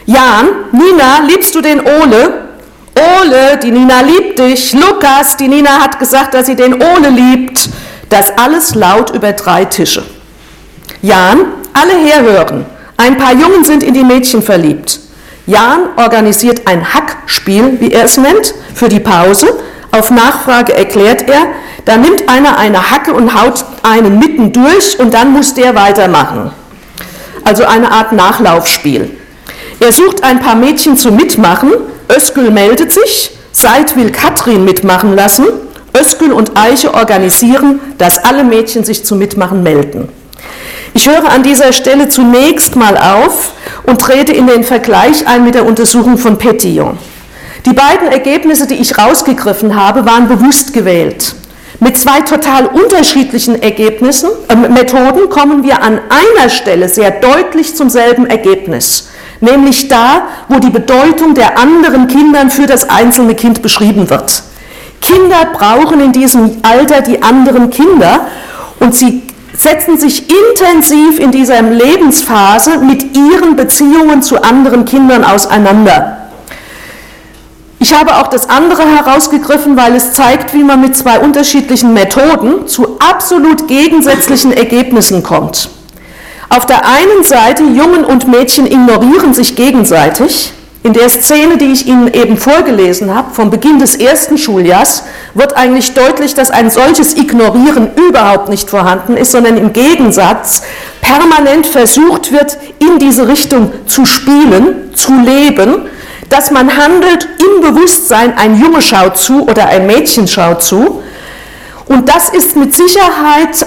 Jan, 0.07 0.47
Nina, 0.71 1.27
liebst 1.27 1.57
du 1.57 1.61
den 1.61 1.81
Ole? 1.81 2.45
Ole, 2.95 3.59
die 3.61 3.73
Nina 3.73 4.01
liebt 4.03 4.39
dich. 4.39 4.75
Lukas, 4.75 5.37
die 5.37 5.49
Nina 5.49 5.81
hat 5.83 5.99
gesagt, 5.99 6.35
dass 6.35 6.47
sie 6.47 6.55
den 6.55 6.75
Ole 6.75 7.09
liebt. 7.09 7.69
Das 8.09 8.39
alles 8.39 8.77
laut 8.77 9.11
über 9.13 9.33
drei 9.33 9.65
Tische. 9.65 10.05
Jan, 11.03 11.47
alle 11.73 11.95
herhören. 11.95 12.65
Ein 12.97 13.19
paar 13.19 13.33
Jungen 13.33 13.65
sind 13.65 13.83
in 13.83 13.93
die 13.93 14.05
Mädchen 14.05 14.41
verliebt. 14.41 15.01
Jan 15.47 15.81
organisiert 15.97 16.69
ein 16.69 16.95
Hackspiel, 16.95 17.77
wie 17.81 17.91
er 17.91 18.05
es 18.05 18.17
nennt, 18.19 18.55
für 18.73 18.89
die 18.89 19.01
Pause. 19.01 19.49
Auf 19.97 20.11
Nachfrage 20.11 20.75
erklärt 20.75 21.27
er, 21.27 21.47
da 21.87 21.97
nimmt 21.97 22.29
einer 22.29 22.59
eine 22.59 22.91
Hacke 22.91 23.15
und 23.15 23.41
haut 23.41 23.65
einen 23.83 24.19
mitten 24.19 24.53
durch 24.53 24.99
und 24.99 25.15
dann 25.15 25.33
muss 25.33 25.55
der 25.55 25.75
weitermachen. 25.75 26.51
Also 27.45 27.65
eine 27.65 27.91
Art 27.91 28.13
Nachlaufspiel. 28.13 29.17
Er 29.81 29.93
sucht 29.93 30.23
ein 30.23 30.41
paar 30.41 30.55
Mädchen 30.55 30.99
zum 30.99 31.17
Mitmachen. 31.17 31.73
Özgül 32.15 32.51
meldet 32.51 32.93
sich. 32.93 33.31
Seid 33.53 33.97
will 33.97 34.11
Katrin 34.11 34.65
mitmachen 34.65 35.17
lassen. 35.17 35.47
Özgül 35.99 36.33
und 36.33 36.59
Eiche 36.59 36.93
organisieren, 36.93 37.81
dass 37.97 38.19
alle 38.19 38.45
Mädchen 38.45 38.85
sich 38.85 39.03
zum 39.03 39.19
Mitmachen 39.19 39.63
melden. 39.63 40.11
Ich 40.93 41.09
höre 41.09 41.31
an 41.31 41.43
dieser 41.43 41.73
Stelle 41.73 42.11
zunächst 42.11 42.77
mal 42.77 42.99
auf 42.99 43.53
und 43.85 43.99
trete 43.99 44.33
in 44.33 44.47
den 44.47 44.63
Vergleich 44.63 45.27
ein 45.27 45.45
mit 45.45 45.55
der 45.55 45.65
Untersuchung 45.65 46.19
von 46.19 46.37
Petillon. 46.37 46.99
Die 47.67 47.73
beiden 47.73 48.07
Ergebnisse, 48.07 48.69
die 48.69 48.77
ich 48.77 48.97
rausgegriffen 48.97 49.75
habe, 49.75 50.07
waren 50.07 50.29
bewusst 50.29 50.73
gewählt. 50.73 51.35
Mit 51.81 51.99
zwei 51.99 52.21
total 52.21 52.67
unterschiedlichen 52.67 53.61
Ergebnissen, 53.61 54.31
äh, 54.49 54.55
Methoden 54.55 55.29
kommen 55.29 55.65
wir 55.65 55.83
an 55.83 55.99
einer 56.09 56.49
Stelle 56.49 56.89
sehr 56.89 57.11
deutlich 57.11 57.75
zum 57.75 57.91
selben 57.91 58.27
Ergebnis, 58.27 59.09
nämlich 59.41 59.89
da, 59.89 60.29
wo 60.49 60.61
die 60.61 60.71
Bedeutung 60.71 61.35
der 61.35 61.59
anderen 61.59 62.07
Kindern 62.07 62.51
für 62.51 62.67
das 62.67 62.89
einzelne 62.89 63.35
Kind 63.35 63.63
beschrieben 63.63 64.09
wird. 64.11 64.45
Kinder 65.03 65.49
brauchen 65.53 66.01
in 66.01 66.13
diesem 66.13 66.59
Alter 66.63 67.03
die 67.03 67.21
anderen 67.21 67.71
Kinder 67.71 68.29
und 68.79 68.95
sie 68.95 69.25
setzen 69.53 69.99
sich 69.99 70.31
intensiv 70.31 71.19
in 71.19 71.33
dieser 71.33 71.63
Lebensphase 71.63 72.79
mit 72.79 73.17
ihren 73.17 73.57
Beziehungen 73.57 74.23
zu 74.23 74.41
anderen 74.41 74.85
Kindern 74.85 75.25
auseinander. 75.25 76.26
Ich 77.89 77.95
habe 77.95 78.17
auch 78.17 78.27
das 78.27 78.51
andere 78.51 78.83
herausgegriffen, 78.83 79.77
weil 79.77 79.95
es 79.95 80.13
zeigt, 80.13 80.53
wie 80.55 80.65
man 80.65 80.81
mit 80.81 80.97
zwei 80.97 81.21
unterschiedlichen 81.21 81.95
Methoden 81.95 82.67
zu 82.67 82.99
absolut 82.99 83.69
gegensätzlichen 83.69 84.51
Ergebnissen 84.51 85.23
kommt. 85.23 85.71
Auf 86.49 86.67
der 86.67 86.85
einen 86.85 87.23
Seite, 87.23 87.63
Jungen 87.63 88.05
und 88.05 88.27
Mädchen 88.27 88.67
ignorieren 88.67 89.35
sich 89.35 89.55
gegenseitig 89.55 90.53
in 90.83 90.95
der 90.95 91.09
Szene, 91.09 91.59
die 91.59 91.71
ich 91.71 91.87
Ihnen 91.87 92.13
eben 92.13 92.37
vorgelesen 92.37 93.15
habe, 93.15 93.33
vom 93.33 93.51
Beginn 93.51 93.79
des 93.79 93.95
ersten 93.95 94.37
Schuljahrs, 94.37 95.05
wird 95.35 95.57
eigentlich 95.57 95.95
deutlich, 95.95 96.35
dass 96.35 96.51
ein 96.51 96.71
solches 96.71 97.17
Ignorieren 97.17 97.91
überhaupt 98.09 98.49
nicht 98.49 98.69
vorhanden 98.69 99.17
ist, 99.17 99.31
sondern 99.31 99.57
im 99.57 99.73
Gegensatz 99.73 100.63
permanent 101.01 101.69
versucht 101.69 102.33
wird, 102.33 102.59
in 102.81 102.99
diese 102.99 103.29
Richtung 103.29 103.71
zu 103.87 104.05
spielen, 104.05 104.93
zu 104.93 105.13
leben, 105.21 105.83
dass 106.29 106.51
man 106.51 106.77
handelt 106.77 107.29
im 107.39 107.61
Bewusstsein, 107.61 108.37
ein 108.37 108.61
Junge 108.61 108.83
schaut 108.83 109.17
zu 109.17 109.49
oder 109.49 109.67
ein 109.67 109.87
Mädchen 109.87 110.27
schaut 110.29 110.63
zu, 110.63 111.03
und 111.89 112.09
das 112.09 112.31
ist 112.31 112.57
mit 112.57 112.75
Sicherheit, 112.75 113.65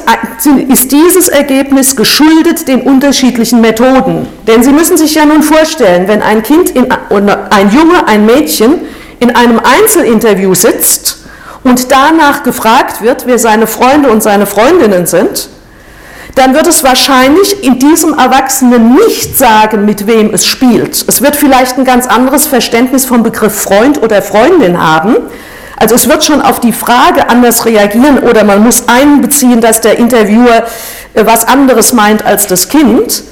ist 0.68 0.92
dieses 0.92 1.30
Ergebnis 1.30 1.96
geschuldet 1.96 2.68
den 2.68 2.82
unterschiedlichen 2.82 3.62
Methoden. 3.62 4.28
Denn 4.46 4.62
Sie 4.62 4.74
müssen 4.74 4.98
sich 4.98 5.16
ja 5.16 5.26
nun 5.26 5.42
vorstellen, 5.42 6.08
wenn 6.10 6.22
ein 6.22 6.44
Kind, 6.44 6.70
in, 6.72 6.92
ein 6.92 7.72
Junge, 7.72 8.08
ein 8.08 8.26
Mädchen 8.26 8.82
in 9.22 9.34
einem 9.36 9.60
Einzelinterview 9.60 10.54
sitzt 10.54 11.20
und 11.64 11.92
danach 11.92 12.44
gefragt 12.44 13.02
wird, 13.02 13.26
wer 13.26 13.40
seine 13.40 13.68
Freunde 13.68 14.10
und 14.10 14.22
seine 14.22 14.46
Freundinnen 14.46 15.06
sind, 15.06 15.48
dann 16.36 16.54
wird 16.54 16.68
es 16.68 16.84
wahrscheinlich 16.84 17.64
in 17.64 17.80
diesem 17.80 18.14
Erwachsenen 18.18 18.96
nicht 18.96 19.38
sagen, 19.38 19.86
mit 19.86 20.08
wem 20.08 20.34
es 20.34 20.46
spielt. 20.46 21.04
Es 21.08 21.22
wird 21.22 21.36
vielleicht 21.36 21.78
ein 21.78 21.86
ganz 21.86 22.08
anderes 22.08 22.46
Verständnis 22.46 23.06
vom 23.06 23.24
Begriff 23.24 23.62
Freund 23.62 24.02
oder 24.02 24.22
Freundin 24.22 24.82
haben, 24.82 25.16
also 25.80 25.96
es 25.96 26.10
wird 26.10 26.26
schon 26.26 26.42
auf 26.42 26.60
die 26.60 26.74
Frage 26.74 27.30
anders 27.30 27.66
reagieren 27.66 28.20
oder 28.20 28.44
man 28.44 28.62
muss 28.62 28.90
einbeziehen, 28.90 29.62
dass 29.62 29.80
der 29.80 29.98
Interviewer 29.98 30.64
äh, 31.14 31.26
was 31.26 31.48
anderes 31.48 31.94
meint 31.94 32.26
als 32.26 32.48
das 32.48 32.68
Kind. 32.68 33.24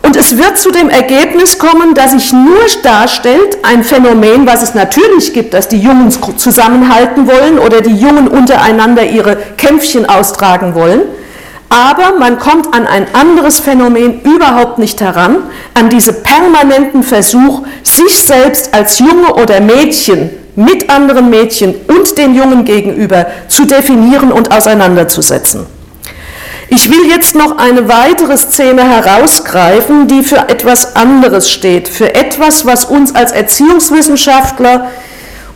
Und 0.00 0.16
es 0.16 0.38
wird 0.38 0.56
zu 0.56 0.70
dem 0.70 0.88
Ergebnis 0.88 1.58
kommen, 1.58 1.92
dass 1.92 2.12
sich 2.12 2.32
nur 2.32 2.56
darstellt 2.82 3.58
ein 3.62 3.84
Phänomen, 3.84 4.46
was 4.46 4.62
es 4.62 4.74
natürlich 4.74 5.34
gibt, 5.34 5.52
dass 5.52 5.68
die 5.68 5.78
Jungen 5.78 6.10
zusammenhalten 6.38 7.26
wollen 7.26 7.58
oder 7.58 7.82
die 7.82 7.94
Jungen 7.94 8.28
untereinander 8.28 9.04
ihre 9.04 9.36
Kämpfchen 9.58 10.08
austragen 10.08 10.74
wollen. 10.74 11.02
Aber 11.68 12.18
man 12.18 12.38
kommt 12.38 12.74
an 12.74 12.86
ein 12.86 13.06
anderes 13.14 13.60
Phänomen 13.60 14.22
überhaupt 14.22 14.78
nicht 14.78 15.00
heran, 15.00 15.36
an 15.74 15.90
diesen 15.90 16.22
permanenten 16.22 17.02
Versuch, 17.02 17.62
sich 17.82 18.18
selbst 18.18 18.72
als 18.74 18.98
Junge 18.98 19.34
oder 19.34 19.60
Mädchen 19.60 20.30
mit 20.56 20.90
anderen 20.90 21.30
Mädchen 21.30 21.74
und 21.86 22.18
den 22.18 22.34
Jungen 22.34 22.64
gegenüber 22.64 23.26
zu 23.48 23.64
definieren 23.64 24.32
und 24.32 24.50
auseinanderzusetzen. 24.50 25.66
Ich 26.70 26.90
will 26.90 27.08
jetzt 27.08 27.34
noch 27.34 27.56
eine 27.56 27.88
weitere 27.88 28.36
Szene 28.36 28.82
herausgreifen, 28.82 30.06
die 30.08 30.22
für 30.22 30.48
etwas 30.48 30.96
anderes 30.96 31.50
steht, 31.50 31.88
für 31.88 32.14
etwas, 32.14 32.66
was 32.66 32.84
uns 32.84 33.14
als 33.14 33.32
Erziehungswissenschaftler 33.32 34.90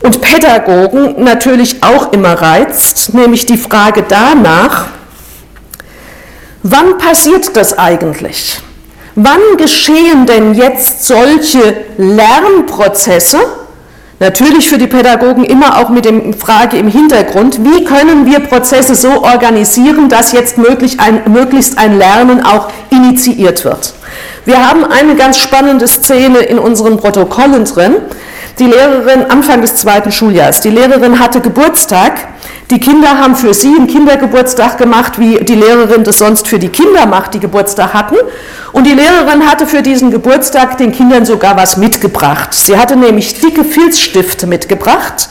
und 0.02 0.20
Pädagogen 0.20 1.22
natürlich 1.22 1.82
auch 1.82 2.12
immer 2.12 2.32
reizt, 2.32 3.12
nämlich 3.12 3.44
die 3.44 3.58
Frage 3.58 4.04
danach, 4.08 4.86
wann 6.62 6.98
passiert 6.98 7.56
das 7.56 7.78
eigentlich? 7.78 8.60
Wann 9.14 9.40
geschehen 9.58 10.26
denn 10.26 10.54
jetzt 10.54 11.06
solche 11.06 11.84
Lernprozesse, 11.98 13.38
Natürlich 14.22 14.68
für 14.68 14.78
die 14.78 14.86
Pädagogen 14.86 15.42
immer 15.42 15.78
auch 15.78 15.88
mit 15.88 16.04
der 16.04 16.32
Frage 16.38 16.76
im 16.76 16.86
Hintergrund, 16.86 17.58
wie 17.64 17.82
können 17.82 18.24
wir 18.24 18.38
Prozesse 18.38 18.94
so 18.94 19.24
organisieren, 19.24 20.08
dass 20.08 20.30
jetzt 20.30 20.58
möglich 20.58 21.00
ein, 21.00 21.22
möglichst 21.32 21.76
ein 21.76 21.98
Lernen 21.98 22.40
auch 22.40 22.68
initiiert 22.90 23.64
wird. 23.64 23.94
Wir 24.44 24.64
haben 24.64 24.84
eine 24.84 25.16
ganz 25.16 25.38
spannende 25.38 25.88
Szene 25.88 26.38
in 26.38 26.60
unseren 26.60 26.98
Protokollen 26.98 27.64
drin. 27.64 27.96
Die 28.60 28.66
Lehrerin 28.66 29.24
Anfang 29.28 29.60
des 29.60 29.74
zweiten 29.74 30.12
Schuljahres, 30.12 30.60
die 30.60 30.70
Lehrerin 30.70 31.18
hatte 31.18 31.40
Geburtstag 31.40 32.12
die 32.72 32.80
Kinder 32.80 33.18
haben 33.18 33.36
für 33.36 33.52
sie 33.52 33.68
einen 33.68 33.86
Kindergeburtstag 33.86 34.78
gemacht, 34.78 35.18
wie 35.18 35.36
die 35.44 35.54
Lehrerin 35.54 36.04
das 36.04 36.16
sonst 36.16 36.48
für 36.48 36.58
die 36.58 36.70
Kinder 36.70 37.04
macht, 37.04 37.34
die 37.34 37.38
Geburtstag 37.38 37.92
hatten. 37.92 38.16
Und 38.72 38.86
die 38.86 38.94
Lehrerin 38.94 39.46
hatte 39.46 39.66
für 39.66 39.82
diesen 39.82 40.10
Geburtstag 40.10 40.78
den 40.78 40.90
Kindern 40.90 41.26
sogar 41.26 41.54
was 41.58 41.76
mitgebracht. 41.76 42.54
Sie 42.54 42.78
hatte 42.78 42.96
nämlich 42.96 43.38
dicke 43.38 43.62
Filzstifte 43.62 44.46
mitgebracht. 44.46 45.28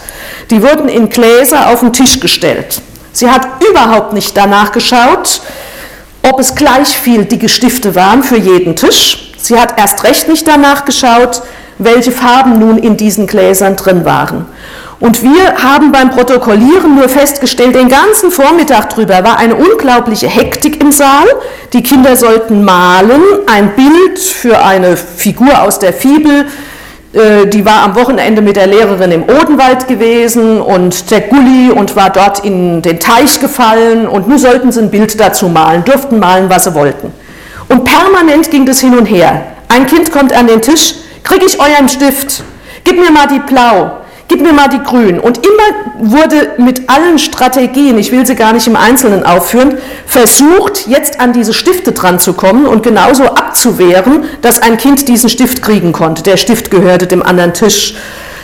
Die 0.51 0.61
wurden 0.61 0.87
in 0.87 1.09
Gläser 1.09 1.69
auf 1.69 1.79
den 1.79 1.93
Tisch 1.93 2.19
gestellt. 2.19 2.79
Sie 3.11 3.27
hat 3.27 3.47
überhaupt 3.67 4.13
nicht 4.13 4.37
danach 4.37 4.71
geschaut, 4.71 5.41
ob 6.21 6.39
es 6.39 6.53
gleich 6.53 6.89
viel 6.89 7.25
dicke 7.25 7.49
Stifte 7.49 7.95
waren 7.95 8.21
für 8.21 8.37
jeden 8.37 8.75
Tisch. 8.75 9.33
Sie 9.37 9.59
hat 9.59 9.79
erst 9.79 10.03
recht 10.03 10.27
nicht 10.27 10.47
danach 10.47 10.85
geschaut, 10.85 11.41
welche 11.79 12.11
Farben 12.11 12.59
nun 12.59 12.77
in 12.77 12.97
diesen 12.97 13.25
Gläsern 13.25 13.75
drin 13.75 14.05
waren. 14.05 14.45
Und 15.01 15.23
wir 15.23 15.63
haben 15.63 15.91
beim 15.91 16.11
Protokollieren 16.11 16.95
nur 16.95 17.09
festgestellt, 17.09 17.73
den 17.73 17.89
ganzen 17.89 18.29
Vormittag 18.29 18.91
drüber 18.91 19.23
war 19.23 19.39
eine 19.39 19.55
unglaubliche 19.55 20.27
Hektik 20.27 20.79
im 20.79 20.91
Saal. 20.91 21.25
Die 21.73 21.81
Kinder 21.81 22.15
sollten 22.15 22.63
malen, 22.63 23.19
ein 23.47 23.75
Bild 23.75 24.19
für 24.19 24.63
eine 24.63 24.95
Figur 24.95 25.63
aus 25.63 25.79
der 25.79 25.91
Fibel. 25.91 26.45
Äh, 27.13 27.47
die 27.47 27.65
war 27.65 27.81
am 27.81 27.95
Wochenende 27.95 28.43
mit 28.43 28.57
der 28.57 28.67
Lehrerin 28.67 29.11
im 29.11 29.23
Odenwald 29.23 29.87
gewesen 29.87 30.61
und 30.61 31.09
der 31.09 31.21
Gulli 31.21 31.71
und 31.71 31.95
war 31.95 32.11
dort 32.11 32.45
in 32.45 32.83
den 32.83 32.99
Teich 32.99 33.39
gefallen 33.39 34.07
und 34.07 34.27
nun 34.27 34.37
sollten 34.37 34.71
sie 34.71 34.81
ein 34.81 34.91
Bild 34.91 35.19
dazu 35.19 35.49
malen, 35.49 35.83
durften 35.83 36.19
malen, 36.19 36.47
was 36.47 36.65
sie 36.65 36.75
wollten. 36.75 37.11
Und 37.69 37.85
permanent 37.85 38.51
ging 38.51 38.67
das 38.67 38.79
hin 38.79 38.95
und 38.95 39.07
her. 39.07 39.45
Ein 39.67 39.87
Kind 39.87 40.11
kommt 40.11 40.31
an 40.31 40.45
den 40.45 40.61
Tisch, 40.61 40.93
kriege 41.23 41.45
ich 41.45 41.59
euren 41.59 41.89
Stift, 41.89 42.43
gib 42.83 42.99
mir 42.99 43.11
mal 43.11 43.27
die 43.27 43.39
Blau, 43.39 44.00
gib 44.31 44.41
mir 44.41 44.53
mal 44.53 44.69
die 44.69 44.81
Grünen. 44.81 45.19
Und 45.19 45.39
immer 45.39 46.09
wurde 46.09 46.53
mit 46.57 46.89
allen 46.89 47.19
Strategien, 47.19 47.97
ich 47.97 48.13
will 48.13 48.25
sie 48.25 48.35
gar 48.35 48.53
nicht 48.53 48.65
im 48.65 48.77
Einzelnen 48.77 49.25
aufführen, 49.25 49.77
versucht, 50.05 50.87
jetzt 50.87 51.19
an 51.19 51.33
diese 51.33 51.53
Stifte 51.53 51.91
dran 51.91 52.17
zu 52.17 52.31
kommen 52.31 52.65
und 52.65 52.81
genauso 52.81 53.25
abzuwehren, 53.25 54.23
dass 54.41 54.61
ein 54.61 54.77
Kind 54.77 55.09
diesen 55.09 55.29
Stift 55.29 55.61
kriegen 55.61 55.91
konnte. 55.91 56.23
Der 56.23 56.37
Stift 56.37 56.71
gehörte 56.71 57.07
dem 57.07 57.21
anderen 57.23 57.53
Tisch. 57.53 57.95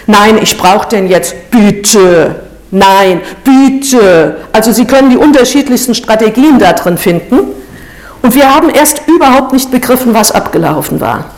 Nein, 0.07 0.37
ich 0.41 0.57
brauche 0.57 0.89
den 0.89 1.07
jetzt. 1.07 1.51
Bitte. 1.51 2.35
Nein, 2.69 3.21
bitte. 3.45 4.41
Also 4.51 4.73
Sie 4.73 4.83
können 4.83 5.09
die 5.09 5.17
unterschiedlichsten 5.17 5.95
Strategien 5.95 6.59
da 6.59 6.73
drin 6.73 6.97
finden. 6.97 7.39
Und 8.21 8.35
wir 8.35 8.53
haben 8.53 8.69
erst 8.69 9.03
überhaupt 9.07 9.53
nicht 9.53 9.71
begriffen, 9.71 10.13
was 10.13 10.33
abgelaufen 10.33 10.99
war. 10.99 11.36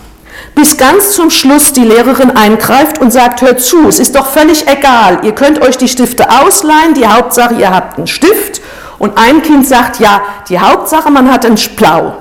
Bis 0.55 0.77
ganz 0.77 1.11
zum 1.13 1.29
Schluss 1.29 1.73
die 1.73 1.83
Lehrerin 1.83 2.31
eingreift 2.31 2.99
und 2.99 3.11
sagt, 3.11 3.41
hört 3.41 3.61
zu, 3.61 3.87
es 3.87 3.99
ist 3.99 4.15
doch 4.15 4.27
völlig 4.27 4.67
egal, 4.67 5.19
ihr 5.23 5.33
könnt 5.33 5.61
euch 5.61 5.77
die 5.77 5.87
Stifte 5.87 6.27
ausleihen, 6.29 6.93
die 6.95 7.07
Hauptsache, 7.07 7.55
ihr 7.55 7.69
habt 7.69 7.97
einen 7.97 8.07
Stift. 8.07 8.61
Und 8.99 9.17
ein 9.17 9.41
Kind 9.41 9.65
sagt, 9.65 9.99
ja, 9.99 10.21
die 10.49 10.59
Hauptsache, 10.59 11.09
man 11.09 11.31
hat 11.31 11.45
einen 11.45 11.57
Blau. 11.77 12.17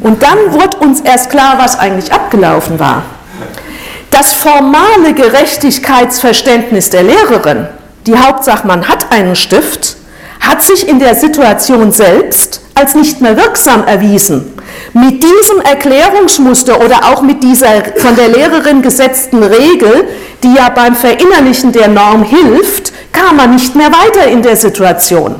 Und 0.00 0.22
dann 0.22 0.52
wurde 0.52 0.78
uns 0.78 1.00
erst 1.02 1.30
klar, 1.30 1.56
was 1.58 1.78
eigentlich 1.78 2.12
abgelaufen 2.12 2.80
war. 2.80 3.02
Das 4.10 4.32
formale 4.32 5.12
Gerechtigkeitsverständnis 5.14 6.90
der 6.90 7.02
Lehrerin, 7.02 7.66
die 8.06 8.16
Hauptsache, 8.16 8.66
man 8.66 8.88
hat 8.88 9.12
einen 9.12 9.36
Stift, 9.36 9.96
hat 10.40 10.62
sich 10.62 10.88
in 10.88 10.98
der 10.98 11.14
Situation 11.14 11.92
selbst 11.92 12.62
als 12.74 12.94
nicht 12.94 13.20
mehr 13.20 13.36
wirksam 13.36 13.86
erwiesen. 13.86 14.54
Mit 14.92 15.22
diesem 15.22 15.60
Erklärungsmuster 15.62 16.80
oder 16.84 17.12
auch 17.12 17.22
mit 17.22 17.42
dieser 17.42 17.84
von 17.96 18.16
der 18.16 18.28
Lehrerin 18.28 18.82
gesetzten 18.82 19.42
Regel, 19.42 20.08
die 20.42 20.54
ja 20.54 20.68
beim 20.70 20.94
Verinnerlichen 20.94 21.72
der 21.72 21.88
Norm 21.88 22.22
hilft, 22.24 22.92
kam 23.12 23.36
man 23.36 23.52
nicht 23.52 23.74
mehr 23.74 23.90
weiter 23.90 24.26
in 24.28 24.42
der 24.42 24.56
Situation. 24.56 25.36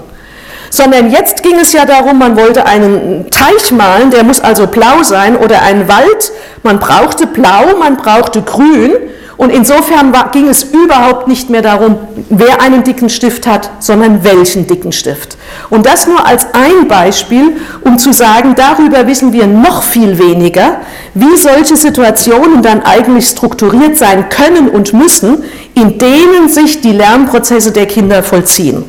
Sondern 0.70 1.11
jetzt 1.11 1.43
ging 1.43 1.59
es 1.59 1.72
ja 1.72 1.86
darum, 1.86 2.18
man 2.18 2.36
wollte 2.36 2.66
einen 2.66 3.30
Teich 3.30 3.72
malen, 3.72 4.11
der 4.11 4.22
muss 4.22 4.41
also 4.41 4.66
blau 4.66 5.03
sein, 5.03 5.36
oder 5.36 5.62
einen 5.62 5.89
Wald, 5.89 6.32
man 6.62 6.78
brauchte 6.78 7.26
blau, 7.26 7.76
man 7.78 7.97
brauchte 7.97 8.43
grün, 8.43 8.93
und 9.39 9.51
insofern 9.51 10.12
war, 10.12 10.32
ging 10.32 10.49
es 10.49 10.64
überhaupt 10.64 11.28
nicht 11.28 11.49
mehr 11.49 11.62
darum, 11.62 11.97
wer 12.28 12.61
einen 12.61 12.82
dicken 12.82 13.09
Stift 13.09 13.47
hat, 13.47 13.70
sondern 13.78 14.24
welchen 14.24 14.66
dicken 14.66 14.91
Stift. 14.91 15.39
Und 15.70 15.86
das 15.86 16.09
nur 16.09 16.26
als 16.26 16.49
ein 16.55 16.89
Beispiel, 16.89 17.57
um 17.82 17.99
zu 17.99 18.12
sagen, 18.12 18.57
darüber 18.57 19.07
wissen 19.07 19.32
wir 19.32 19.47
noch 19.47 19.84
viel 19.84 20.18
weniger, 20.18 20.80
wie 21.14 21.36
solche 21.36 21.76
Situationen 21.76 22.62
dann 22.62 22.82
eigentlich 22.82 23.28
strukturiert 23.28 23.97
sein 23.97 24.28
können 24.28 24.68
und 24.68 24.93
müssen, 24.93 25.45
in 25.74 25.99
denen 25.99 26.49
sich 26.49 26.80
die 26.80 26.93
Lernprozesse 26.93 27.70
der 27.70 27.86
Kinder 27.86 28.24
vollziehen. 28.24 28.84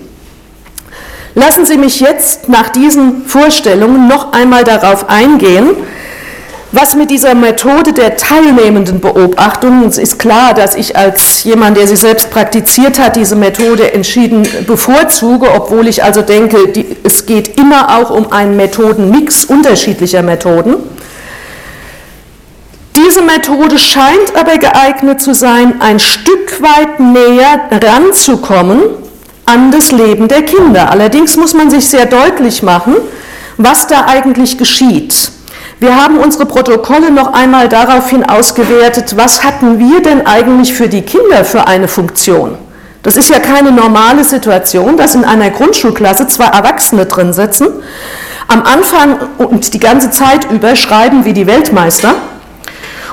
Lassen 1.35 1.67
Sie 1.67 1.77
mich 1.77 1.99
jetzt 1.99 2.49
nach 2.49 2.69
diesen 2.69 3.27
Vorstellungen 3.27 4.07
noch 4.07 4.33
einmal 4.33 4.63
darauf 4.63 5.09
eingehen, 5.09 5.75
was 6.71 6.93
mit 6.93 7.09
dieser 7.09 7.33
Methode 7.33 7.93
der 7.93 8.15
teilnehmenden 8.15 8.99
Beobachtung, 8.99 9.85
es 9.87 9.97
ist 9.97 10.19
klar, 10.19 10.53
dass 10.53 10.75
ich 10.75 10.95
als 10.95 11.43
jemand, 11.43 11.77
der 11.77 11.87
sie 11.87 11.95
selbst 11.95 12.29
praktiziert 12.29 12.99
hat, 12.99 13.15
diese 13.15 13.35
Methode 13.35 13.93
entschieden 13.93 14.47
bevorzuge, 14.67 15.51
obwohl 15.51 15.87
ich 15.87 16.03
also 16.03 16.21
denke, 16.21 16.67
die, 16.67 16.95
es 17.03 17.25
geht 17.25 17.59
immer 17.59 17.97
auch 17.97 18.11
um 18.11 18.31
einen 18.31 18.55
Methodenmix 18.55 19.45
unterschiedlicher 19.45 20.21
Methoden. 20.21 20.75
Diese 22.95 23.23
Methode 23.23 23.79
scheint 23.79 24.35
aber 24.35 24.57
geeignet 24.57 25.21
zu 25.21 25.33
sein, 25.33 25.81
ein 25.81 25.99
Stück 25.99 26.61
weit 26.61 26.99
näher 26.99 27.61
ranzukommen 27.83 28.81
an 29.45 29.71
das 29.71 29.91
Leben 29.91 30.27
der 30.27 30.43
Kinder. 30.43 30.91
Allerdings 30.91 31.35
muss 31.35 31.55
man 31.55 31.71
sich 31.71 31.87
sehr 31.87 32.05
deutlich 32.05 32.61
machen, 32.61 32.95
was 33.57 33.87
da 33.87 34.05
eigentlich 34.05 34.59
geschieht. 34.59 35.31
Wir 35.79 35.95
haben 35.95 36.17
unsere 36.17 36.45
Protokolle 36.45 37.09
noch 37.09 37.31
einmal 37.33 37.69
daraufhin 37.69 38.25
ausgewertet, 38.25 39.15
was 39.15 39.45
hatten 39.45 39.79
wir 39.79 40.01
denn 40.01 40.27
eigentlich 40.27 40.73
für 40.73 40.89
die 40.89 41.03
Kinder 41.03 41.45
für 41.45 41.67
eine 41.67 41.87
Funktion. 41.87 42.57
Das 43.01 43.15
ist 43.15 43.29
ja 43.29 43.39
keine 43.39 43.71
normale 43.71 44.25
Situation, 44.25 44.97
dass 44.97 45.15
in 45.15 45.23
einer 45.23 45.49
Grundschulklasse 45.51 46.27
zwei 46.27 46.47
Erwachsene 46.47 47.05
drin 47.05 47.31
sitzen, 47.31 47.67
am 48.49 48.63
Anfang 48.63 49.19
und 49.37 49.73
die 49.73 49.79
ganze 49.79 50.11
Zeit 50.11 50.51
über 50.51 50.75
schreiben 50.75 51.23
wie 51.23 51.31
die 51.31 51.47
Weltmeister 51.47 52.15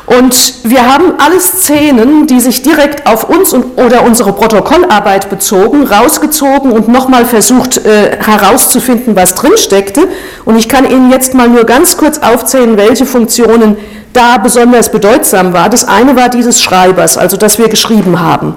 und 0.07 0.55
wir 0.63 0.87
haben 0.87 1.15
alle 1.19 1.41
Szenen, 1.41 2.29
die 2.29 2.39
sich 2.39 2.63
direkt 2.63 3.09
auf 3.09 3.29
uns 3.29 3.53
und, 3.53 3.77
oder 3.77 4.05
unsere 4.05 4.33
Protokollarbeit 4.33 5.29
bezogen, 5.29 5.85
rausgezogen 5.85 6.71
und 6.71 6.87
nochmal 6.87 7.25
versucht 7.25 7.85
äh, 7.85 8.17
herauszufinden, 8.25 9.17
was 9.17 9.35
drin 9.35 9.57
steckte. 9.57 10.07
Und 10.45 10.57
ich 10.57 10.69
kann 10.69 10.89
Ihnen 10.89 11.11
jetzt 11.11 11.35
mal 11.35 11.49
nur 11.49 11.65
ganz 11.65 11.97
kurz 11.97 12.19
aufzählen, 12.19 12.77
welche 12.77 13.05
Funktionen 13.05 13.77
da 14.13 14.39
besonders 14.39 14.93
bedeutsam 14.93 15.53
war. 15.53 15.69
Das 15.69 15.87
eine 15.87 16.15
war 16.15 16.29
dieses 16.29 16.63
Schreibers, 16.63 17.19
also 17.19 17.37
dass 17.37 17.59
wir 17.59 17.69
geschrieben 17.69 18.21
haben. 18.21 18.57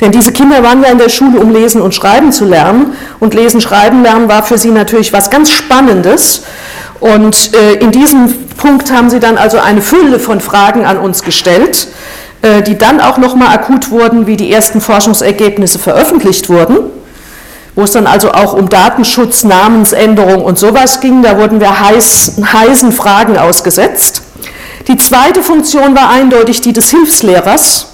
Denn 0.00 0.12
diese 0.12 0.32
Kinder 0.32 0.62
waren 0.62 0.82
ja 0.82 0.90
in 0.90 0.98
der 0.98 1.08
Schule, 1.08 1.40
um 1.40 1.52
lesen 1.52 1.80
und 1.80 1.94
schreiben 1.94 2.30
zu 2.30 2.44
lernen. 2.44 2.94
Und 3.20 3.34
lesen, 3.34 3.60
schreiben 3.60 4.02
lernen 4.02 4.28
war 4.28 4.42
für 4.42 4.58
sie 4.58 4.70
natürlich 4.70 5.12
was 5.12 5.30
ganz 5.30 5.50
Spannendes. 5.50 6.42
Und 7.04 7.52
äh, 7.54 7.74
in 7.74 7.90
diesem 7.90 8.32
Punkt 8.56 8.90
haben 8.90 9.10
sie 9.10 9.20
dann 9.20 9.36
also 9.36 9.58
eine 9.58 9.82
Fülle 9.82 10.18
von 10.18 10.40
Fragen 10.40 10.86
an 10.86 10.96
uns 10.96 11.22
gestellt, 11.22 11.88
äh, 12.40 12.62
die 12.62 12.78
dann 12.78 12.98
auch 12.98 13.18
nochmal 13.18 13.54
akut 13.54 13.90
wurden, 13.90 14.26
wie 14.26 14.38
die 14.38 14.50
ersten 14.50 14.80
Forschungsergebnisse 14.80 15.78
veröffentlicht 15.78 16.48
wurden, 16.48 16.78
wo 17.74 17.82
es 17.82 17.92
dann 17.92 18.06
also 18.06 18.32
auch 18.32 18.54
um 18.54 18.70
Datenschutz, 18.70 19.44
Namensänderung 19.44 20.42
und 20.46 20.58
sowas 20.58 21.00
ging. 21.00 21.22
Da 21.22 21.36
wurden 21.36 21.60
wir 21.60 21.78
heiß, 21.78 22.40
heißen 22.42 22.90
Fragen 22.90 23.36
ausgesetzt. 23.36 24.22
Die 24.88 24.96
zweite 24.96 25.42
Funktion 25.42 25.94
war 25.94 26.08
eindeutig 26.08 26.62
die 26.62 26.72
des 26.72 26.88
Hilfslehrers. 26.88 27.88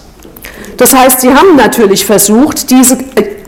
Das 0.76 0.94
heißt, 0.94 1.22
sie 1.22 1.34
haben 1.34 1.56
natürlich 1.56 2.06
versucht, 2.06 2.70
diese 2.70 2.96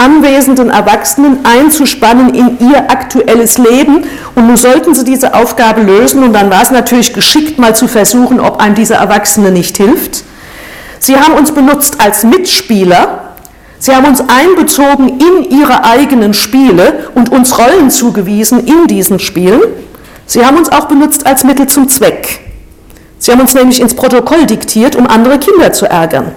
anwesenden 0.02 0.70
Erwachsenen 0.70 1.44
einzuspannen 1.44 2.34
in 2.34 2.58
ihr 2.60 2.90
aktuelles 2.90 3.58
Leben. 3.58 4.04
Und 4.34 4.46
nun 4.46 4.56
sollten 4.56 4.94
sie 4.94 5.04
diese 5.04 5.34
Aufgabe 5.34 5.82
lösen. 5.82 6.22
Und 6.22 6.32
dann 6.32 6.50
war 6.50 6.62
es 6.62 6.70
natürlich 6.70 7.12
geschickt, 7.12 7.58
mal 7.58 7.76
zu 7.76 7.88
versuchen, 7.88 8.40
ob 8.40 8.60
einem 8.60 8.74
dieser 8.74 8.96
Erwachsene 8.96 9.50
nicht 9.50 9.76
hilft. 9.76 10.24
Sie 10.98 11.16
haben 11.16 11.34
uns 11.34 11.52
benutzt 11.52 12.00
als 12.00 12.24
Mitspieler. 12.24 13.34
Sie 13.78 13.94
haben 13.94 14.06
uns 14.06 14.20
einbezogen 14.20 15.20
in 15.20 15.50
ihre 15.50 15.84
eigenen 15.84 16.34
Spiele 16.34 17.10
und 17.14 17.30
uns 17.30 17.58
Rollen 17.58 17.90
zugewiesen 17.90 18.66
in 18.66 18.86
diesen 18.86 19.18
Spielen. 19.18 19.60
Sie 20.26 20.44
haben 20.44 20.56
uns 20.56 20.70
auch 20.70 20.86
benutzt 20.86 21.26
als 21.26 21.44
Mittel 21.44 21.66
zum 21.66 21.88
Zweck. 21.88 22.40
Sie 23.18 23.30
haben 23.32 23.40
uns 23.40 23.54
nämlich 23.54 23.80
ins 23.80 23.94
Protokoll 23.94 24.46
diktiert, 24.46 24.96
um 24.96 25.06
andere 25.06 25.38
Kinder 25.38 25.72
zu 25.72 25.86
ärgern. 25.86 26.32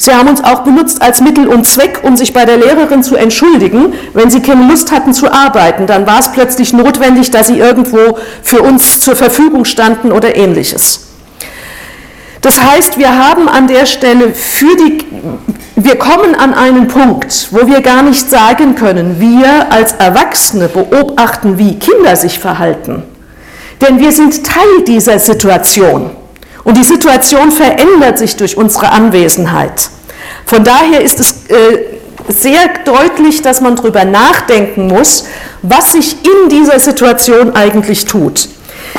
Sie 0.00 0.14
haben 0.14 0.30
uns 0.30 0.42
auch 0.42 0.60
benutzt 0.60 1.02
als 1.02 1.20
Mittel 1.20 1.46
und 1.46 1.66
Zweck, 1.66 2.00
um 2.04 2.16
sich 2.16 2.32
bei 2.32 2.46
der 2.46 2.56
Lehrerin 2.56 3.02
zu 3.02 3.16
entschuldigen, 3.16 3.92
wenn 4.14 4.30
sie 4.30 4.40
keine 4.40 4.66
Lust 4.66 4.90
hatten 4.92 5.12
zu 5.12 5.30
arbeiten. 5.30 5.86
Dann 5.86 6.06
war 6.06 6.18
es 6.18 6.32
plötzlich 6.32 6.72
notwendig, 6.72 7.30
dass 7.30 7.48
sie 7.48 7.58
irgendwo 7.58 8.16
für 8.42 8.62
uns 8.62 9.00
zur 9.00 9.14
Verfügung 9.14 9.66
standen 9.66 10.10
oder 10.10 10.34
ähnliches. 10.36 11.08
Das 12.40 12.62
heißt, 12.62 12.96
wir 12.96 13.14
haben 13.14 13.46
an 13.46 13.66
der 13.66 13.84
Stelle 13.84 14.32
für 14.32 14.74
die, 14.74 15.04
wir 15.76 15.96
kommen 15.96 16.34
an 16.34 16.54
einen 16.54 16.88
Punkt, 16.88 17.48
wo 17.50 17.66
wir 17.66 17.82
gar 17.82 18.00
nicht 18.00 18.30
sagen 18.30 18.76
können, 18.76 19.20
wir 19.20 19.70
als 19.70 19.92
Erwachsene 19.92 20.68
beobachten, 20.68 21.58
wie 21.58 21.78
Kinder 21.78 22.16
sich 22.16 22.38
verhalten. 22.38 23.02
Denn 23.82 23.98
wir 23.98 24.12
sind 24.12 24.46
Teil 24.46 24.82
dieser 24.86 25.18
Situation. 25.18 26.10
Und 26.64 26.76
die 26.76 26.84
Situation 26.84 27.50
verändert 27.50 28.18
sich 28.18 28.36
durch 28.36 28.56
unsere 28.56 28.90
Anwesenheit. 28.90 29.90
Von 30.46 30.64
daher 30.64 31.00
ist 31.00 31.20
es 31.20 31.46
äh, 31.48 31.98
sehr 32.28 32.68
deutlich, 32.84 33.42
dass 33.42 33.60
man 33.60 33.76
darüber 33.76 34.04
nachdenken 34.04 34.86
muss, 34.86 35.24
was 35.62 35.92
sich 35.92 36.16
in 36.24 36.48
dieser 36.48 36.78
Situation 36.78 37.54
eigentlich 37.54 38.04
tut. 38.04 38.48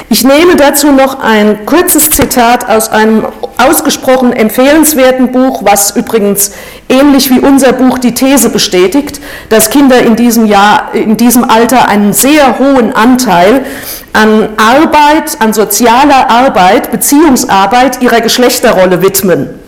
Ich 0.09 0.23
nehme 0.23 0.55
dazu 0.57 0.91
noch 0.91 1.21
ein 1.21 1.65
kurzes 1.65 2.09
Zitat 2.09 2.67
aus 2.67 2.89
einem 2.89 3.25
ausgesprochen 3.57 4.33
empfehlenswerten 4.33 5.31
Buch, 5.31 5.63
was 5.63 5.95
übrigens 5.95 6.51
ähnlich 6.89 7.29
wie 7.29 7.39
unser 7.39 7.73
Buch 7.73 7.97
die 7.97 8.13
These 8.13 8.49
bestätigt, 8.49 9.21
dass 9.49 9.69
Kinder 9.69 9.99
in 9.99 10.15
diesem 10.15 10.45
Jahr, 10.45 10.93
in 10.93 11.15
diesem 11.15 11.43
Alter 11.43 11.87
einen 11.87 12.11
sehr 12.13 12.59
hohen 12.59 12.93
Anteil 12.93 13.65
an 14.13 14.49
Arbeit, 14.57 15.39
an 15.39 15.53
sozialer 15.53 16.29
Arbeit, 16.29 16.91
Beziehungsarbeit 16.91 18.01
ihrer 18.01 18.19
Geschlechterrolle 18.19 19.01
widmen. 19.01 19.60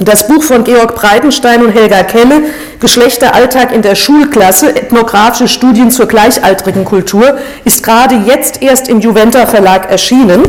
Das 0.00 0.26
Buch 0.26 0.42
von 0.42 0.64
Georg 0.64 0.96
Breitenstein 0.96 1.62
und 1.64 1.70
Helga 1.70 2.02
Kelle, 2.02 2.42
Geschlechteralltag 2.80 3.72
in 3.72 3.80
der 3.80 3.94
Schulklasse, 3.94 4.74
ethnografische 4.74 5.46
Studien 5.46 5.92
zur 5.92 6.06
gleichaltrigen 6.06 6.84
Kultur, 6.84 7.38
ist 7.64 7.84
gerade 7.84 8.16
jetzt 8.26 8.60
erst 8.60 8.88
im 8.88 9.00
Juventa 9.00 9.46
Verlag 9.46 9.88
erschienen. 9.88 10.42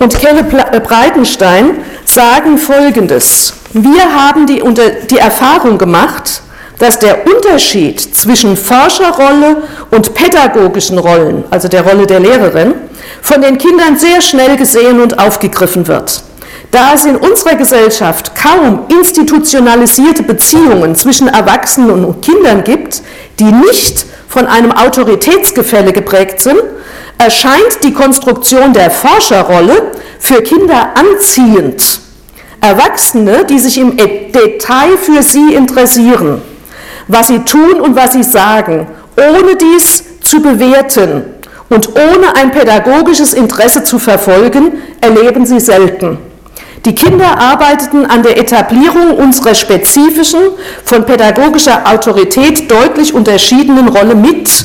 Und 0.00 0.18
Kelle 0.18 0.40
äh, 0.40 0.80
Breitenstein 0.80 1.78
sagen 2.04 2.58
Folgendes. 2.58 3.52
Wir 3.74 4.12
haben 4.16 4.46
die, 4.46 4.60
die 5.08 5.18
Erfahrung 5.18 5.78
gemacht, 5.78 6.42
dass 6.80 6.98
der 6.98 7.26
Unterschied 7.26 8.00
zwischen 8.00 8.56
Forscherrolle 8.56 9.62
und 9.92 10.14
pädagogischen 10.14 10.98
Rollen, 10.98 11.44
also 11.50 11.68
der 11.68 11.82
Rolle 11.82 12.08
der 12.08 12.18
Lehrerin, 12.18 12.74
von 13.22 13.40
den 13.40 13.56
Kindern 13.56 13.96
sehr 13.96 14.20
schnell 14.20 14.56
gesehen 14.56 15.00
und 15.00 15.18
aufgegriffen 15.20 15.86
wird. 15.86 16.22
Da 16.70 16.92
es 16.94 17.06
in 17.06 17.16
unserer 17.16 17.54
Gesellschaft 17.54 18.32
kaum 18.34 18.84
institutionalisierte 19.00 20.22
Beziehungen 20.22 20.94
zwischen 20.94 21.28
Erwachsenen 21.28 22.04
und 22.04 22.20
Kindern 22.20 22.62
gibt, 22.62 23.02
die 23.38 23.44
nicht 23.44 24.04
von 24.28 24.46
einem 24.46 24.72
Autoritätsgefälle 24.72 25.92
geprägt 25.92 26.40
sind, 26.40 26.60
erscheint 27.16 27.82
die 27.82 27.92
Konstruktion 27.92 28.74
der 28.74 28.90
Forscherrolle 28.90 29.92
für 30.18 30.42
Kinder 30.42 30.90
anziehend. 30.94 32.00
Erwachsene, 32.60 33.46
die 33.46 33.58
sich 33.58 33.78
im 33.78 33.96
Detail 33.96 34.98
für 35.00 35.22
sie 35.22 35.54
interessieren, 35.54 36.42
was 37.06 37.28
sie 37.28 37.38
tun 37.40 37.80
und 37.80 37.96
was 37.96 38.12
sie 38.12 38.22
sagen, 38.22 38.86
ohne 39.16 39.56
dies 39.56 40.20
zu 40.20 40.42
bewerten 40.42 41.24
und 41.70 41.88
ohne 41.90 42.36
ein 42.36 42.50
pädagogisches 42.50 43.32
Interesse 43.32 43.84
zu 43.84 43.98
verfolgen, 43.98 44.82
erleben 45.00 45.46
sie 45.46 45.60
selten. 45.60 46.27
Die 46.84 46.94
Kinder 46.94 47.38
arbeiteten 47.38 48.06
an 48.06 48.22
der 48.22 48.38
Etablierung 48.38 49.16
unserer 49.16 49.54
spezifischen, 49.54 50.40
von 50.84 51.04
pädagogischer 51.04 51.82
Autorität 51.90 52.70
deutlich 52.70 53.14
unterschiedenen 53.14 53.88
Rolle 53.88 54.14
mit, 54.14 54.64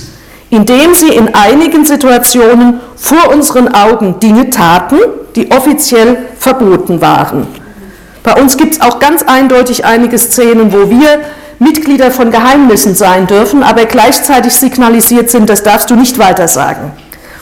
indem 0.49 0.93
sie 0.93 1.09
in 1.09 1.34
einigen 1.34 1.86
Situationen 1.86 2.80
vor 2.95 3.32
unseren 3.34 3.74
Augen 3.74 4.20
Dinge 4.20 4.49
taten, 4.51 4.97
die 5.36 5.51
offiziell 5.51 6.18
verboten 6.38 7.01
waren. 7.01 7.47
Bei 8.22 8.39
uns 8.39 8.57
gibt 8.57 8.76
es 8.76 8.82
auch 8.82 8.99
ganz 8.99 9.24
eindeutig 9.24 9.84
einige 9.84 10.18
Szenen, 10.18 10.72
wo 10.72 10.89
wir 10.89 11.20
Mitglieder 11.59 12.11
von 12.11 12.30
Geheimnissen 12.30 12.93
sein 12.93 13.26
dürfen, 13.26 13.64
aber 13.64 13.86
gleichzeitig 13.86 14.53
signalisiert 14.53 15.30
sind, 15.30 15.49
das 15.49 15.64
darfst 15.64 15.89
du 15.89 15.95
nicht 15.95 16.20
weiter 16.20 16.47
sagen. 16.47 16.91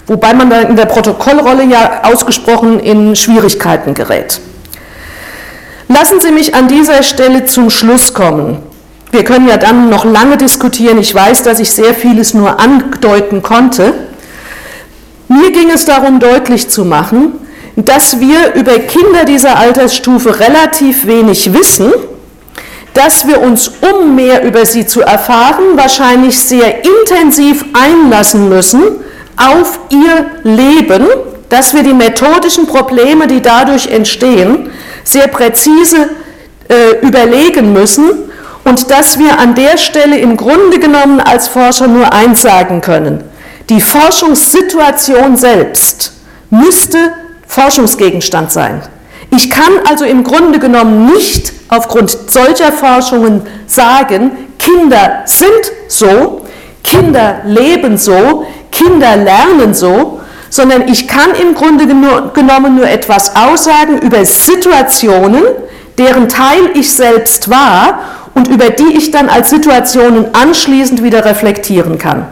Wobei 0.07 0.33
man 0.33 0.49
dann 0.49 0.69
in 0.69 0.75
der 0.75 0.85
Protokollrolle 0.85 1.65
ja 1.65 2.01
ausgesprochen 2.03 2.79
in 2.79 3.15
Schwierigkeiten 3.15 3.93
gerät. 3.93 4.39
Lassen 5.93 6.21
Sie 6.21 6.31
mich 6.31 6.55
an 6.55 6.67
dieser 6.67 7.03
Stelle 7.03 7.45
zum 7.45 7.69
Schluss 7.69 8.13
kommen. 8.13 8.59
Wir 9.11 9.25
können 9.25 9.47
ja 9.47 9.57
dann 9.57 9.89
noch 9.89 10.05
lange 10.05 10.37
diskutieren. 10.37 10.97
Ich 10.97 11.13
weiß, 11.13 11.43
dass 11.43 11.59
ich 11.59 11.71
sehr 11.71 11.93
vieles 11.93 12.33
nur 12.33 12.59
andeuten 12.59 13.41
konnte. 13.41 13.93
Mir 15.27 15.51
ging 15.51 15.69
es 15.69 15.83
darum, 15.85 16.19
deutlich 16.19 16.69
zu 16.69 16.85
machen, 16.85 17.33
dass 17.75 18.19
wir 18.21 18.53
über 18.53 18.79
Kinder 18.79 19.25
dieser 19.25 19.57
Altersstufe 19.57 20.39
relativ 20.39 21.05
wenig 21.07 21.53
wissen 21.53 21.91
dass 22.93 23.25
wir 23.25 23.39
uns, 23.41 23.71
um 23.79 24.15
mehr 24.15 24.43
über 24.43 24.65
sie 24.65 24.85
zu 24.85 25.01
erfahren, 25.01 25.63
wahrscheinlich 25.75 26.37
sehr 26.37 26.83
intensiv 26.83 27.63
einlassen 27.73 28.49
müssen 28.49 28.81
auf 29.37 29.79
ihr 29.89 30.25
Leben, 30.43 31.07
dass 31.47 31.73
wir 31.73 31.83
die 31.83 31.93
methodischen 31.93 32.67
Probleme, 32.67 33.27
die 33.27 33.41
dadurch 33.41 33.87
entstehen, 33.87 34.69
sehr 35.03 35.27
präzise 35.27 36.09
äh, 36.69 37.05
überlegen 37.05 37.73
müssen 37.73 38.31
und 38.63 38.89
dass 38.89 39.19
wir 39.19 39.39
an 39.39 39.55
der 39.55 39.77
Stelle 39.77 40.17
im 40.17 40.37
Grunde 40.37 40.79
genommen 40.79 41.19
als 41.19 41.47
Forscher 41.47 41.87
nur 41.87 42.13
eins 42.13 42.41
sagen 42.41 42.81
können. 42.81 43.23
Die 43.69 43.81
Forschungssituation 43.81 45.37
selbst 45.37 46.13
müsste 46.49 46.97
Forschungsgegenstand 47.47 48.51
sein. 48.51 48.81
Ich 49.31 49.49
kann 49.49 49.73
also 49.89 50.05
im 50.05 50.23
Grunde 50.23 50.59
genommen 50.59 51.05
nicht 51.05 51.53
aufgrund 51.69 52.09
solcher 52.29 52.71
Forschungen 52.71 53.41
sagen, 53.65 54.31
Kinder 54.57 55.23
sind 55.25 55.71
so, 55.87 56.45
Kinder 56.83 57.41
leben 57.45 57.97
so, 57.97 58.45
Kinder 58.71 59.15
lernen 59.15 59.73
so, 59.73 60.20
sondern 60.51 60.87
ich 60.87 61.07
kann 61.07 61.31
im 61.41 61.55
Grunde 61.55 61.87
genommen 61.87 62.75
nur 62.75 62.87
etwas 62.87 63.35
aussagen 63.35 63.97
über 63.99 64.23
Situationen, 64.23 65.43
deren 65.97 66.29
Teil 66.29 66.69
ich 66.75 66.91
selbst 66.93 67.49
war 67.49 67.99
und 68.35 68.49
über 68.49 68.69
die 68.69 68.97
ich 68.97 69.11
dann 69.11 69.29
als 69.29 69.49
Situationen 69.49 70.35
anschließend 70.35 71.01
wieder 71.01 71.25
reflektieren 71.25 71.97
kann. 71.97 72.27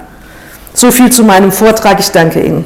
So 0.73 0.91
viel 0.91 1.11
zu 1.11 1.23
meinem 1.23 1.51
Vortrag. 1.51 1.99
Ich 1.99 2.11
danke 2.11 2.41
Ihnen. 2.41 2.65